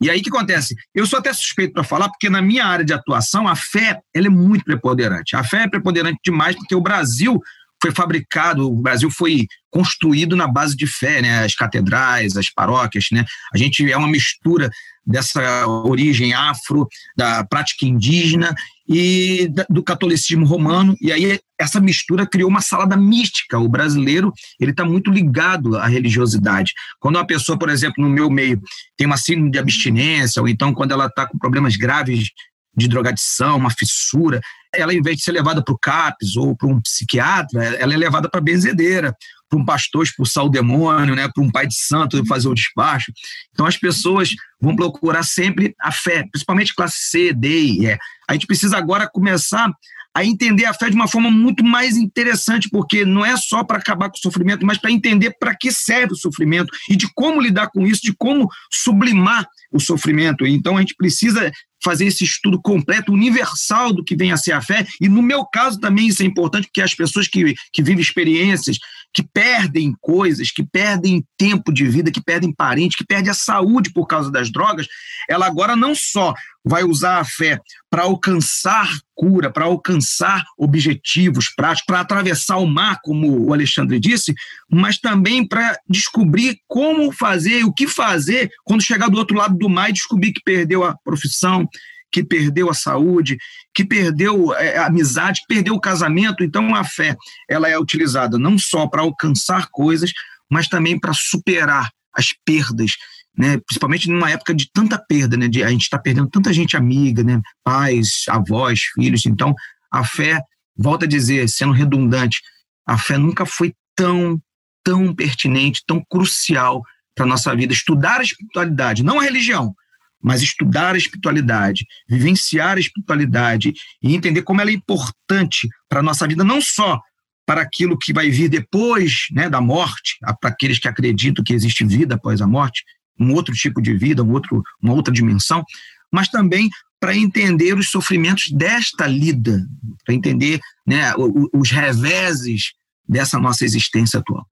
E 0.00 0.08
aí 0.08 0.20
o 0.20 0.22
que 0.22 0.28
acontece? 0.28 0.76
Eu 0.94 1.06
sou 1.06 1.18
até 1.18 1.32
suspeito 1.32 1.72
para 1.72 1.82
falar, 1.82 2.08
porque 2.08 2.30
na 2.30 2.40
minha 2.40 2.64
área 2.64 2.84
de 2.84 2.92
atuação, 2.92 3.48
a 3.48 3.56
fé 3.56 4.00
ela 4.14 4.26
é 4.26 4.30
muito 4.30 4.64
preponderante. 4.64 5.34
A 5.34 5.42
fé 5.42 5.64
é 5.64 5.68
preponderante 5.68 6.18
demais, 6.24 6.54
porque 6.54 6.74
o 6.74 6.80
Brasil 6.80 7.40
foi 7.80 7.92
fabricado, 7.92 8.70
o 8.70 8.74
Brasil 8.74 9.10
foi 9.10 9.46
construído 9.70 10.34
na 10.34 10.48
base 10.48 10.76
de 10.76 10.86
fé, 10.86 11.22
né? 11.22 11.44
As 11.44 11.54
catedrais, 11.54 12.36
as 12.36 12.50
paróquias, 12.50 13.06
né? 13.12 13.24
A 13.52 13.58
gente 13.58 13.90
é 13.90 13.96
uma 13.96 14.08
mistura 14.08 14.70
dessa 15.08 15.66
origem 15.66 16.34
afro, 16.34 16.86
da 17.16 17.42
prática 17.44 17.86
indígena 17.86 18.54
e 18.86 19.50
do 19.68 19.82
catolicismo 19.82 20.46
romano, 20.46 20.94
e 21.00 21.10
aí 21.10 21.40
essa 21.58 21.80
mistura 21.80 22.26
criou 22.26 22.48
uma 22.48 22.60
salada 22.60 22.96
mística. 22.96 23.58
O 23.58 23.68
brasileiro 23.68 24.32
ele 24.60 24.70
está 24.70 24.84
muito 24.84 25.10
ligado 25.10 25.76
à 25.76 25.86
religiosidade. 25.86 26.72
Quando 27.00 27.16
uma 27.16 27.26
pessoa, 27.26 27.58
por 27.58 27.70
exemplo, 27.70 28.04
no 28.04 28.10
meu 28.10 28.30
meio 28.30 28.60
tem 28.96 29.06
uma 29.06 29.16
síndrome 29.16 29.50
de 29.50 29.58
abstinência, 29.58 30.40
ou 30.40 30.48
então 30.48 30.74
quando 30.74 30.92
ela 30.92 31.06
está 31.06 31.26
com 31.26 31.38
problemas 31.38 31.76
graves 31.76 32.28
de 32.76 32.86
drogadição, 32.86 33.56
uma 33.56 33.70
fissura, 33.70 34.40
ela, 34.74 34.94
em 34.94 35.02
vez 35.02 35.16
de 35.16 35.24
ser 35.24 35.32
levada 35.32 35.62
para 35.62 35.74
o 35.74 35.78
CAPS 35.78 36.36
ou 36.36 36.54
para 36.56 36.68
um 36.68 36.80
psiquiatra, 36.80 37.64
ela 37.64 37.92
é 37.92 37.96
levada 37.96 38.28
para 38.28 38.38
a 38.38 38.42
benzedeira, 38.42 39.14
para 39.48 39.58
um 39.58 39.64
pastor 39.64 40.04
expulsar 40.04 40.44
o 40.44 40.48
demônio, 40.48 41.14
né, 41.14 41.28
para 41.32 41.42
um 41.42 41.50
pai 41.50 41.66
de 41.66 41.74
santo 41.74 42.24
fazer 42.26 42.48
o 42.48 42.54
despacho. 42.54 43.12
Então 43.52 43.66
as 43.66 43.76
pessoas 43.76 44.30
vão 44.60 44.76
procurar 44.76 45.22
sempre 45.22 45.74
a 45.80 45.90
fé, 45.90 46.24
principalmente 46.30 46.74
classe 46.74 46.96
C, 47.10 47.32
D 47.32 47.48
e 47.48 47.86
E. 47.86 47.98
A 48.28 48.32
gente 48.32 48.46
precisa 48.46 48.76
agora 48.76 49.08
começar 49.08 49.70
a 50.14 50.24
entender 50.24 50.64
a 50.64 50.74
fé 50.74 50.90
de 50.90 50.96
uma 50.96 51.06
forma 51.06 51.30
muito 51.30 51.62
mais 51.62 51.96
interessante, 51.96 52.68
porque 52.68 53.04
não 53.04 53.24
é 53.24 53.36
só 53.36 53.62
para 53.62 53.78
acabar 53.78 54.08
com 54.08 54.16
o 54.16 54.20
sofrimento, 54.20 54.66
mas 54.66 54.76
para 54.76 54.90
entender 54.90 55.36
para 55.38 55.54
que 55.54 55.70
serve 55.70 56.14
o 56.14 56.16
sofrimento 56.16 56.72
e 56.90 56.96
de 56.96 57.06
como 57.14 57.40
lidar 57.40 57.68
com 57.68 57.86
isso, 57.86 58.02
de 58.02 58.12
como 58.12 58.48
sublimar 58.68 59.46
o 59.70 59.78
sofrimento. 59.78 60.46
Então 60.46 60.76
a 60.76 60.80
gente 60.80 60.96
precisa 60.96 61.52
fazer 61.82 62.06
esse 62.06 62.24
estudo 62.24 62.60
completo, 62.60 63.12
universal 63.12 63.92
do 63.92 64.02
que 64.02 64.16
vem 64.16 64.32
a 64.32 64.36
ser 64.36 64.52
a 64.52 64.60
fé. 64.60 64.84
E 65.00 65.08
no 65.08 65.22
meu 65.22 65.44
caso 65.44 65.78
também 65.78 66.08
isso 66.08 66.22
é 66.22 66.26
importante, 66.26 66.66
porque 66.66 66.82
as 66.82 66.94
pessoas 66.94 67.28
que, 67.28 67.54
que 67.72 67.82
vivem 67.82 68.02
experiências, 68.02 68.78
que 69.18 69.28
perdem 69.34 69.92
coisas, 70.00 70.52
que 70.52 70.62
perdem 70.62 71.24
tempo 71.36 71.72
de 71.72 71.84
vida, 71.88 72.08
que 72.08 72.22
perdem 72.22 72.52
parentes, 72.52 72.96
que 72.96 73.04
perdem 73.04 73.32
a 73.32 73.34
saúde 73.34 73.92
por 73.92 74.06
causa 74.06 74.30
das 74.30 74.48
drogas, 74.48 74.86
ela 75.28 75.44
agora 75.44 75.74
não 75.74 75.92
só 75.92 76.32
vai 76.64 76.84
usar 76.84 77.18
a 77.18 77.24
fé 77.24 77.58
para 77.90 78.04
alcançar 78.04 78.88
cura, 79.16 79.50
para 79.50 79.64
alcançar 79.64 80.44
objetivos 80.56 81.48
práticos, 81.48 81.84
para 81.84 81.98
atravessar 81.98 82.58
o 82.58 82.66
mar, 82.66 83.00
como 83.02 83.48
o 83.48 83.52
Alexandre 83.52 83.98
disse, 83.98 84.32
mas 84.70 84.98
também 84.98 85.44
para 85.44 85.76
descobrir 85.88 86.60
como 86.68 87.10
fazer, 87.10 87.64
o 87.64 87.72
que 87.72 87.88
fazer 87.88 88.52
quando 88.62 88.84
chegar 88.84 89.08
do 89.08 89.18
outro 89.18 89.36
lado 89.36 89.58
do 89.58 89.68
mar 89.68 89.90
e 89.90 89.94
descobrir 89.94 90.32
que 90.32 90.42
perdeu 90.44 90.84
a 90.84 90.96
profissão, 91.02 91.68
que 92.10 92.24
perdeu 92.24 92.70
a 92.70 92.74
saúde, 92.74 93.38
que 93.74 93.84
perdeu 93.84 94.54
é, 94.54 94.78
a 94.78 94.86
amizade, 94.86 95.40
que 95.40 95.54
perdeu 95.54 95.74
o 95.74 95.80
casamento. 95.80 96.42
Então, 96.42 96.74
a 96.74 96.84
fé 96.84 97.16
ela 97.48 97.68
é 97.68 97.78
utilizada 97.78 98.38
não 98.38 98.58
só 98.58 98.86
para 98.86 99.02
alcançar 99.02 99.68
coisas, 99.70 100.12
mas 100.50 100.68
também 100.68 100.98
para 100.98 101.12
superar 101.12 101.90
as 102.14 102.32
perdas, 102.44 102.92
né? 103.36 103.58
principalmente 103.66 104.08
numa 104.10 104.30
época 104.30 104.54
de 104.54 104.70
tanta 104.72 104.98
perda, 104.98 105.36
né? 105.36 105.48
de, 105.48 105.62
a 105.62 105.70
gente 105.70 105.82
está 105.82 105.98
perdendo 105.98 106.30
tanta 106.30 106.52
gente 106.52 106.76
amiga, 106.76 107.22
né? 107.22 107.40
pais, 107.62 108.24
avós, 108.28 108.80
filhos. 108.94 109.26
Então, 109.26 109.54
a 109.92 110.04
fé, 110.04 110.40
volta 110.76 111.04
a 111.04 111.08
dizer, 111.08 111.48
sendo 111.48 111.72
redundante, 111.72 112.40
a 112.86 112.96
fé 112.96 113.18
nunca 113.18 113.44
foi 113.44 113.74
tão 113.94 114.40
tão 114.88 115.14
pertinente, 115.14 115.84
tão 115.86 116.02
crucial 116.08 116.82
para 117.14 117.26
a 117.26 117.28
nossa 117.28 117.54
vida. 117.54 117.74
Estudar 117.74 118.20
a 118.20 118.22
espiritualidade, 118.22 119.02
não 119.02 119.20
a 119.20 119.22
religião, 119.22 119.74
mas 120.22 120.42
estudar 120.42 120.94
a 120.94 120.98
espiritualidade, 120.98 121.86
vivenciar 122.08 122.76
a 122.76 122.80
espiritualidade 122.80 123.72
e 124.02 124.14
entender 124.14 124.42
como 124.42 124.60
ela 124.60 124.70
é 124.70 124.74
importante 124.74 125.68
para 125.88 126.00
a 126.00 126.02
nossa 126.02 126.26
vida, 126.26 126.42
não 126.44 126.60
só 126.60 127.00
para 127.46 127.62
aquilo 127.62 127.96
que 127.96 128.12
vai 128.12 128.30
vir 128.30 128.48
depois 128.48 129.26
né, 129.32 129.48
da 129.48 129.60
morte, 129.60 130.18
para 130.40 130.50
aqueles 130.50 130.78
que 130.78 130.88
acreditam 130.88 131.42
que 131.42 131.54
existe 131.54 131.84
vida 131.84 132.16
após 132.16 132.42
a 132.42 132.46
morte, 132.46 132.84
um 133.18 133.32
outro 133.32 133.54
tipo 133.54 133.80
de 133.80 133.96
vida, 133.96 134.22
um 134.22 134.32
outro, 134.32 134.62
uma 134.82 134.92
outra 134.92 135.12
dimensão, 135.12 135.64
mas 136.12 136.28
também 136.28 136.68
para 137.00 137.16
entender 137.16 137.74
os 137.74 137.90
sofrimentos 137.90 138.50
desta 138.50 139.06
lida, 139.06 139.64
para 140.04 140.14
entender 140.14 140.60
né, 140.86 141.14
os 141.52 141.70
reveses 141.70 142.72
dessa 143.08 143.38
nossa 143.38 143.64
existência 143.64 144.18
atual. 144.18 144.46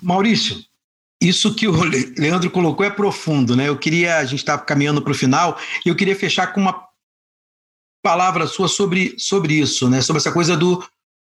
Maurício, 0.00 0.56
isso 1.20 1.54
que 1.54 1.66
o 1.66 1.82
Leandro 2.18 2.50
colocou 2.50 2.84
é 2.84 2.90
profundo, 2.90 3.56
né? 3.56 3.68
Eu 3.68 3.78
queria, 3.78 4.18
a 4.18 4.24
gente 4.24 4.40
está 4.40 4.58
caminhando 4.58 5.02
para 5.02 5.12
o 5.12 5.16
final, 5.16 5.58
e 5.84 5.88
eu 5.88 5.96
queria 5.96 6.16
fechar 6.16 6.48
com 6.52 6.60
uma 6.60 6.84
palavra 8.02 8.46
sua 8.46 8.68
sobre, 8.68 9.14
sobre 9.18 9.54
isso, 9.54 9.88
né? 9.88 10.02
Sobre 10.02 10.20
essa 10.20 10.32
coisa 10.32 10.56
do, 10.56 10.84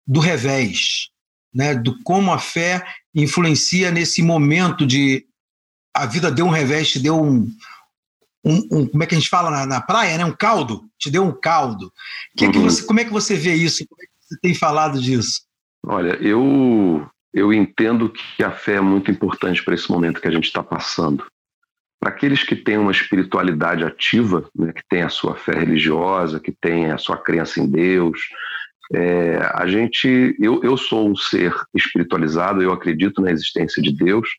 do 0.06 0.20
revés, 0.20 1.10
né? 1.54 1.74
Do 1.74 2.02
como 2.04 2.34
a 2.34 2.40
fé 2.40 2.86
influencia 3.14 3.92
nesse 3.92 4.22
momento 4.22 4.86
de 4.86 5.26
a 5.96 6.06
vida 6.06 6.30
deu 6.30 6.46
um 6.46 6.50
revés, 6.50 6.92
te 6.92 7.00
deu 7.00 7.22
um, 7.22 7.50
um, 8.44 8.68
um 8.72 8.88
como 8.88 9.02
é 9.02 9.06
que 9.08 9.16
a 9.16 9.18
gente 9.18 9.30
fala 9.30 9.50
na, 9.50 9.66
na, 9.66 9.82
praia, 9.82 10.18
né? 10.18 10.26
Um 10.26 10.36
caldo, 10.36 10.90
te 11.00 11.10
deu 11.10 11.24
um 11.24 11.32
caldo. 11.32 11.92
Que 12.36 12.46
uhum. 12.46 12.52
que 12.52 12.60
você, 12.60 12.84
como 12.84 13.00
é 13.00 13.06
que 13.06 13.14
você 13.14 13.36
vê 13.36 13.54
isso? 13.54 13.88
Como 13.88 14.02
é 14.02 14.06
que 14.06 14.12
você 14.20 14.40
tem 14.42 14.54
falado 14.54 15.02
disso? 15.02 15.44
Olha, 15.88 16.18
eu 16.22 17.08
eu 17.36 17.52
entendo 17.52 18.10
que 18.10 18.42
a 18.42 18.50
fé 18.50 18.76
é 18.76 18.82
muito 18.82 19.12
importante 19.12 19.62
para 19.62 19.76
esse 19.76 19.92
momento 19.92 20.22
que 20.22 20.28
a 20.28 20.32
gente 20.32 20.46
está 20.46 20.64
passando. 20.64 21.26
Para 22.00 22.10
aqueles 22.10 22.44
que 22.44 22.56
têm 22.56 22.78
uma 22.78 22.94
espiritualidade 22.94 23.84
ativa, 23.84 24.50
né, 24.56 24.72
que 24.72 24.82
têm 24.90 25.02
a 25.02 25.10
sua 25.10 25.36
fé 25.36 25.52
religiosa, 25.52 26.40
que 26.40 26.54
têm 26.54 26.92
a 26.92 26.98
sua 26.98 27.18
crença 27.18 27.60
em 27.60 27.70
Deus, 27.70 28.22
é, 28.94 29.38
a 29.54 29.68
gente, 29.68 30.34
eu, 30.40 30.64
eu 30.64 30.78
sou 30.78 31.10
um 31.10 31.16
ser 31.16 31.54
espiritualizado, 31.76 32.62
eu 32.62 32.72
acredito 32.72 33.22
na 33.22 33.32
existência 33.32 33.82
de 33.82 33.92
Deus, 33.92 34.30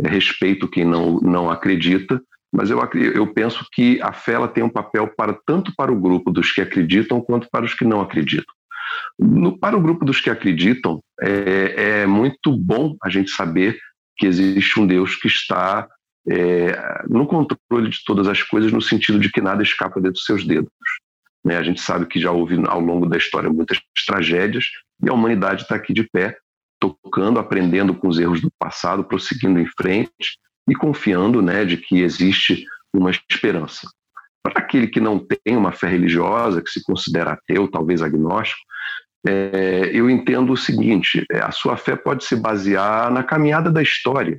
é, 0.00 0.08
respeito 0.08 0.68
quem 0.68 0.84
não, 0.84 1.18
não 1.18 1.50
acredita, 1.50 2.22
mas 2.52 2.70
eu, 2.70 2.78
eu 2.94 3.26
penso 3.26 3.66
que 3.72 4.00
a 4.00 4.12
fé 4.12 4.34
ela 4.34 4.46
tem 4.46 4.62
um 4.62 4.70
papel 4.70 5.08
para 5.08 5.36
tanto 5.44 5.74
para 5.74 5.90
o 5.90 6.00
grupo 6.00 6.30
dos 6.30 6.52
que 6.52 6.60
acreditam 6.60 7.20
quanto 7.20 7.48
para 7.50 7.64
os 7.64 7.74
que 7.74 7.84
não 7.84 8.00
acreditam. 8.00 8.54
No, 9.18 9.58
para 9.58 9.76
o 9.76 9.80
grupo 9.80 10.04
dos 10.04 10.20
que 10.20 10.30
acreditam, 10.30 11.00
é, 11.20 12.02
é, 12.02 12.06
muito 12.06 12.56
bom 12.56 12.96
a 13.02 13.10
gente 13.10 13.30
saber 13.30 13.78
que 14.16 14.26
existe 14.26 14.78
um 14.78 14.86
Deus 14.86 15.16
que 15.16 15.26
está 15.26 15.88
é, 16.28 17.04
no 17.08 17.26
controle 17.26 17.88
de 17.88 18.04
todas 18.04 18.28
as 18.28 18.42
coisas, 18.42 18.72
no 18.72 18.80
sentido 18.80 19.18
de 19.18 19.30
que 19.30 19.40
nada 19.40 19.62
escapa 19.62 20.00
dentro 20.00 20.14
dos 20.14 20.24
seus 20.24 20.46
dedos. 20.46 20.70
Né? 21.44 21.56
A 21.56 21.62
gente 21.62 21.80
sabe 21.80 22.06
que 22.06 22.20
já 22.20 22.30
houve 22.30 22.56
ao 22.66 22.80
longo 22.80 23.06
da 23.06 23.16
história 23.16 23.50
muitas 23.50 23.80
tragédias 24.06 24.64
e 25.02 25.08
a 25.08 25.12
humanidade 25.12 25.62
está 25.62 25.74
aqui 25.74 25.92
de 25.92 26.04
pé, 26.04 26.36
tocando, 26.80 27.40
aprendendo 27.40 27.94
com 27.94 28.08
os 28.08 28.18
erros 28.18 28.40
do 28.40 28.50
passado, 28.58 29.04
prosseguindo 29.04 29.58
em 29.58 29.66
frente 29.66 30.38
e 30.68 30.74
confiando 30.74 31.42
né, 31.42 31.64
de 31.64 31.76
que 31.76 32.02
existe 32.02 32.64
uma 32.94 33.10
esperança. 33.10 33.88
Para 34.42 34.60
aquele 34.60 34.86
que 34.86 35.00
não 35.00 35.18
tem 35.18 35.56
uma 35.56 35.72
fé 35.72 35.88
religiosa, 35.88 36.62
que 36.62 36.70
se 36.70 36.82
considera 36.82 37.32
ateu, 37.32 37.68
talvez 37.68 38.02
agnóstico, 38.02 38.60
é, 39.26 39.90
eu 39.92 40.08
entendo 40.08 40.52
o 40.52 40.56
seguinte: 40.56 41.24
é, 41.30 41.40
a 41.40 41.50
sua 41.50 41.76
fé 41.76 41.96
pode 41.96 42.24
se 42.24 42.36
basear 42.36 43.10
na 43.12 43.22
caminhada 43.22 43.70
da 43.70 43.82
história. 43.82 44.38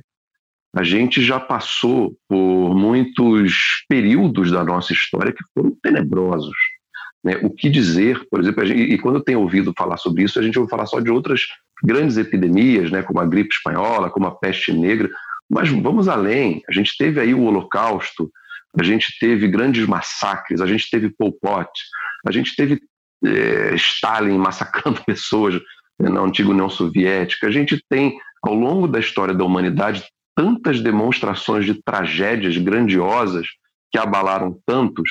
A 0.74 0.84
gente 0.84 1.22
já 1.22 1.40
passou 1.40 2.16
por 2.28 2.74
muitos 2.74 3.84
períodos 3.88 4.52
da 4.52 4.62
nossa 4.62 4.92
história 4.92 5.32
que 5.32 5.42
foram 5.52 5.76
tenebrosos. 5.82 6.56
Né? 7.24 7.38
O 7.42 7.50
que 7.50 7.68
dizer, 7.68 8.24
por 8.30 8.40
exemplo, 8.40 8.64
gente, 8.64 8.80
e 8.80 8.96
quando 8.96 9.16
eu 9.16 9.24
tenho 9.24 9.40
ouvido 9.40 9.74
falar 9.76 9.96
sobre 9.96 10.22
isso, 10.22 10.38
a 10.38 10.42
gente 10.42 10.58
ouve 10.58 10.70
falar 10.70 10.86
só 10.86 11.00
de 11.00 11.10
outras 11.10 11.42
grandes 11.82 12.16
epidemias, 12.16 12.90
né? 12.90 13.02
como 13.02 13.20
a 13.20 13.26
gripe 13.26 13.52
espanhola, 13.52 14.10
como 14.10 14.26
a 14.26 14.34
peste 14.34 14.72
negra, 14.72 15.10
mas 15.48 15.68
vamos 15.68 16.08
além. 16.08 16.62
A 16.68 16.72
gente 16.72 16.96
teve 16.96 17.20
aí 17.20 17.34
o 17.34 17.42
Holocausto, 17.42 18.30
a 18.78 18.82
gente 18.84 19.06
teve 19.18 19.48
grandes 19.48 19.86
massacres, 19.86 20.60
a 20.60 20.66
gente 20.66 20.88
teve 20.88 21.10
Pol 21.10 21.32
Pot, 21.32 21.70
a 22.26 22.30
gente 22.30 22.54
teve 22.54 22.80
é, 23.24 23.74
Stalin 23.74 24.38
massacrando 24.38 25.02
pessoas 25.04 25.60
na 25.98 26.20
antiga 26.20 26.50
União 26.50 26.70
Soviética. 26.70 27.46
A 27.46 27.50
gente 27.50 27.82
tem, 27.88 28.18
ao 28.42 28.54
longo 28.54 28.88
da 28.88 28.98
história 28.98 29.34
da 29.34 29.44
humanidade, 29.44 30.04
tantas 30.34 30.80
demonstrações 30.80 31.66
de 31.66 31.74
tragédias 31.82 32.56
grandiosas 32.56 33.46
que 33.92 33.98
abalaram 33.98 34.58
tantos, 34.64 35.10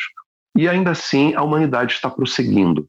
e 0.58 0.68
ainda 0.68 0.92
assim 0.92 1.36
a 1.36 1.44
humanidade 1.44 1.94
está 1.94 2.10
prosseguindo. 2.10 2.88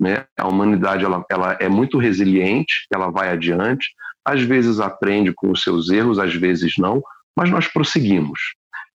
Né? 0.00 0.24
A 0.38 0.48
humanidade 0.48 1.04
ela, 1.04 1.24
ela 1.30 1.56
é 1.60 1.68
muito 1.68 1.98
resiliente, 1.98 2.86
ela 2.92 3.10
vai 3.10 3.28
adiante, 3.28 3.90
às 4.24 4.40
vezes 4.42 4.80
aprende 4.80 5.32
com 5.34 5.50
os 5.50 5.62
seus 5.62 5.90
erros, 5.90 6.18
às 6.18 6.34
vezes 6.34 6.74
não, 6.78 7.02
mas 7.36 7.50
nós 7.50 7.68
prosseguimos. 7.68 8.38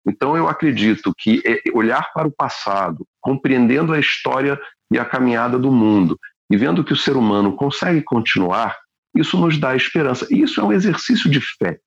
Então, 0.07 0.37
eu 0.37 0.47
acredito 0.47 1.13
que 1.17 1.41
é, 1.45 1.61
olhar 1.73 2.11
para 2.13 2.27
o 2.27 2.31
passado, 2.31 3.05
compreendendo 3.21 3.93
a 3.93 3.99
história 3.99 4.57
e 4.91 4.97
a 4.97 5.05
caminhada 5.05 5.57
do 5.59 5.71
mundo, 5.71 6.17
e 6.49 6.57
vendo 6.57 6.83
que 6.83 6.93
o 6.93 6.97
ser 6.97 7.17
humano 7.17 7.55
consegue 7.55 8.01
continuar, 8.01 8.77
isso 9.15 9.37
nos 9.37 9.57
dá 9.57 9.75
esperança. 9.75 10.27
E 10.29 10.41
isso 10.41 10.61
é 10.61 10.63
um 10.63 10.71
exercício 10.71 11.29
de 11.29 11.41
fé. 11.41 11.79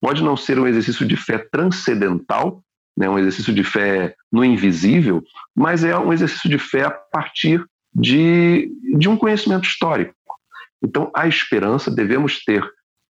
Pode 0.00 0.22
não 0.22 0.36
ser 0.36 0.58
um 0.58 0.66
exercício 0.66 1.06
de 1.06 1.16
fé 1.16 1.38
transcendental, 1.38 2.62
né, 2.96 3.08
um 3.08 3.18
exercício 3.18 3.52
de 3.52 3.64
fé 3.64 4.14
no 4.30 4.44
invisível, 4.44 5.22
mas 5.54 5.82
é 5.82 5.98
um 5.98 6.12
exercício 6.12 6.48
de 6.48 6.58
fé 6.58 6.84
a 6.84 6.90
partir 6.90 7.64
de, 7.92 8.70
de 8.98 9.08
um 9.08 9.16
conhecimento 9.16 9.66
histórico. 9.66 10.14
Então, 10.82 11.10
a 11.14 11.26
esperança, 11.26 11.90
devemos 11.90 12.44
ter 12.44 12.62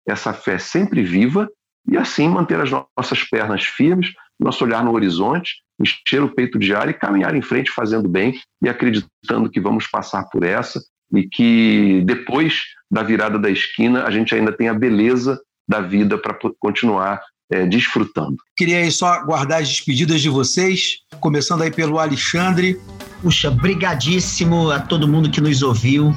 essa 0.07 0.33
fé 0.33 0.59
sempre 0.59 1.03
viva 1.03 1.48
e 1.90 1.96
assim 1.96 2.29
manter 2.29 2.59
as 2.61 2.70
nossas 2.70 3.22
pernas 3.24 3.64
firmes, 3.64 4.12
nosso 4.40 4.64
olhar 4.64 4.83
no 4.83 4.92
horizonte, 4.92 5.62
encher 5.81 6.23
o 6.23 6.35
peito 6.35 6.59
de 6.59 6.75
ar 6.75 6.88
e 6.88 6.95
caminhar 6.95 7.35
em 7.35 7.43
frente 7.43 7.71
fazendo 7.71 8.09
bem 8.09 8.38
e 8.62 8.69
acreditando 8.69 9.51
que 9.51 9.61
vamos 9.61 9.87
passar 9.87 10.25
por 10.25 10.43
essa 10.43 10.81
e 11.14 11.27
que 11.27 12.03
depois 12.05 12.62
da 12.91 13.03
virada 13.03 13.38
da 13.38 13.51
esquina 13.51 14.05
a 14.05 14.11
gente 14.11 14.35
ainda 14.35 14.53
tem 14.53 14.69
a 14.69 14.75
beleza 14.75 15.41
da 15.69 15.81
vida 15.81 16.19
para 16.19 16.37
continuar 16.59 17.21
é, 17.51 17.67
desfrutando. 17.67 18.37
Queria 18.57 18.79
aí 18.79 18.91
só 18.91 19.25
guardar 19.25 19.62
as 19.62 19.69
despedidas 19.69 20.21
de 20.21 20.29
vocês, 20.29 20.99
começando 21.21 21.62
aí 21.62 21.71
pelo 21.71 21.99
Alexandre. 21.99 22.79
Puxa, 23.23 23.51
brigadíssimo 23.51 24.71
a 24.71 24.81
todo 24.81 25.09
mundo 25.09 25.31
que 25.31 25.41
nos 25.41 25.62
ouviu. 25.62 26.14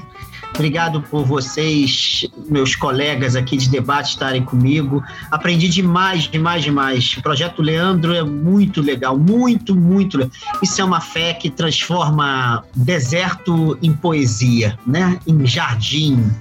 Obrigado 0.54 1.02
por 1.02 1.26
vocês, 1.26 2.26
meus 2.48 2.76
colegas 2.76 3.36
aqui 3.36 3.58
de 3.58 3.70
debate, 3.70 4.10
estarem 4.10 4.44
comigo. 4.44 5.04
Aprendi 5.32 5.68
demais, 5.70 6.24
demais, 6.24 6.64
demais. 6.64 7.16
O 7.18 7.22
projeto 7.22 7.62
Leandro 7.62 8.14
é 8.14 8.24
muito 8.24 8.82
legal, 8.82 9.18
muito, 9.18 9.76
muito. 9.76 10.30
Isso 10.62 10.82
é 10.82 10.84
uma 10.84 11.00
fé 11.00 11.34
que 11.34 11.50
transforma 11.50 12.64
deserto 12.76 13.78
em 13.82 13.94
poesia, 13.94 14.78
né? 14.86 15.20
Em 15.26 15.46
jardim. 15.46 16.32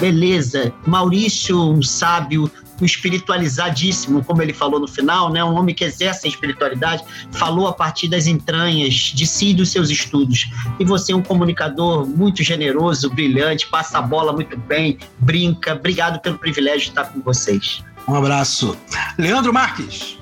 Beleza. 0.00 0.72
Maurício, 0.86 1.60
um 1.60 1.82
sábio, 1.82 2.50
um 2.80 2.84
espiritualizadíssimo, 2.84 4.24
como 4.24 4.42
ele 4.42 4.52
falou 4.52 4.80
no 4.80 4.88
final, 4.88 5.32
né? 5.32 5.42
um 5.42 5.54
homem 5.54 5.74
que 5.74 5.84
exerce 5.84 6.26
a 6.26 6.30
espiritualidade, 6.30 7.04
falou 7.32 7.66
a 7.66 7.72
partir 7.72 8.08
das 8.08 8.26
entranhas 8.26 8.94
de 8.94 9.26
si 9.26 9.50
e 9.50 9.54
dos 9.54 9.70
seus 9.70 9.90
estudos. 9.90 10.50
E 10.78 10.84
você 10.84 11.12
é 11.12 11.16
um 11.16 11.22
comunicador 11.22 12.06
muito 12.06 12.42
generoso, 12.42 13.10
brilhante, 13.10 13.66
passa 13.66 13.98
a 13.98 14.02
bola 14.02 14.32
muito 14.32 14.56
bem, 14.56 14.98
brinca. 15.18 15.74
Obrigado 15.74 16.20
pelo 16.20 16.38
privilégio 16.38 16.80
de 16.80 16.88
estar 16.88 17.04
com 17.04 17.20
vocês. 17.20 17.82
Um 18.06 18.14
abraço. 18.14 18.76
Leandro 19.18 19.52
Marques. 19.52 20.18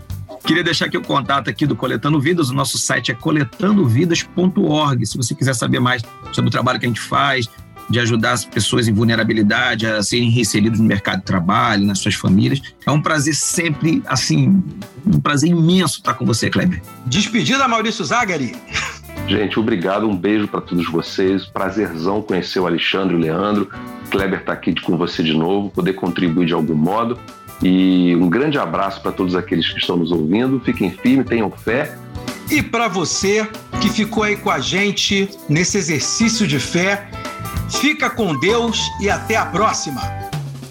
Queria 0.47 0.63
deixar 0.63 0.87
aqui 0.87 0.97
o 0.97 1.03
contato 1.03 1.51
aqui 1.51 1.67
do 1.67 1.75
Coletando 1.75 2.21
Vidas. 2.21 2.51
O 2.51 2.55
nosso 2.55 2.79
site 2.79 3.11
é 3.11 3.15
coletandovidas.org. 3.15 5.05
Se 5.05 5.17
você 5.17 5.35
quiser 5.35 5.55
saber 5.55 5.81
mais 5.81 6.03
sobre 6.33 6.49
o 6.49 6.53
trabalho 6.53 6.79
que 6.79 6.87
a 6.87 6.89
gente 6.89 7.01
faz, 7.01 7.49
de 7.89 8.01
ajudar 8.01 8.33
as 8.33 8.45
pessoas 8.45 8.89
em 8.89 8.93
vulnerabilidade 8.93 9.87
a 9.87 10.03
serem 10.03 10.31
reinseridos 10.31 10.79
no 10.79 10.85
mercado 10.85 11.19
de 11.19 11.25
trabalho, 11.25 11.87
nas 11.87 11.99
suas 11.99 12.15
famílias. 12.15 12.61
É 12.85 12.91
um 12.91 13.01
prazer 13.01 13.35
sempre, 13.35 14.03
assim, 14.07 14.63
um 15.07 15.21
prazer 15.21 15.51
imenso 15.51 15.99
estar 15.99 16.15
com 16.15 16.27
você, 16.27 16.51
Kleber. 16.51 16.83
Despedida, 17.07 17.67
Maurício 17.69 18.05
Zagari. 18.05 18.55
Gente, 19.29 19.59
obrigado, 19.59 20.09
um 20.09 20.17
beijo 20.17 20.47
para 20.47 20.61
todos 20.61 20.89
vocês. 20.91 21.47
Prazerzão 21.47 22.23
conhecer 22.23 22.61
o 22.61 22.67
Alexandre 22.67 23.15
e 23.15 23.19
o 23.19 23.21
Leandro. 23.21 23.69
Kleber 24.11 24.41
está 24.41 24.53
aqui 24.53 24.75
com 24.81 24.97
você 24.97 25.23
de 25.23 25.33
novo, 25.33 25.71
poder 25.71 25.95
contribuir 25.95 26.47
de 26.47 26.53
algum 26.53 26.75
modo. 26.75 27.19
E 27.63 28.15
um 28.17 28.29
grande 28.29 28.59
abraço 28.59 29.01
para 29.01 29.13
todos 29.13 29.35
aqueles 29.35 29.69
que 29.69 29.79
estão 29.79 29.97
nos 29.97 30.13
ouvindo. 30.13 30.61
Fiquem 30.61 30.91
firmes, 30.91 31.27
tenham 31.27 31.51
fé. 31.51 31.97
E 32.51 32.63
para 32.63 32.87
você 32.87 33.49
que 33.81 33.89
ficou 33.89 34.23
aí 34.23 34.37
com 34.37 34.51
a 34.51 34.61
gente 34.61 35.29
nesse 35.49 35.77
exercício 35.77 36.47
de 36.47 36.61
fé, 36.61 37.09
Fica 37.81 38.09
com 38.11 38.39
Deus 38.39 38.81
e 39.01 39.11
até 39.11 39.37
a 39.37 39.47
próxima! 39.47 40.03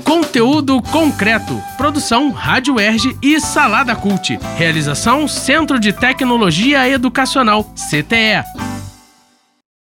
Conteúdo 0.04 0.82
concreto. 0.84 1.60
Produção 1.78 2.32
Rádio 2.32 2.80
Erge 2.80 3.18
e 3.22 3.40
Salada 3.40 3.96
Cult. 3.96 4.38
Realização 4.56 5.28
Centro 5.28 5.80
de 5.80 5.92
Tecnologia 5.92 6.88
Educacional, 6.88 7.64
CTE. 7.74 8.75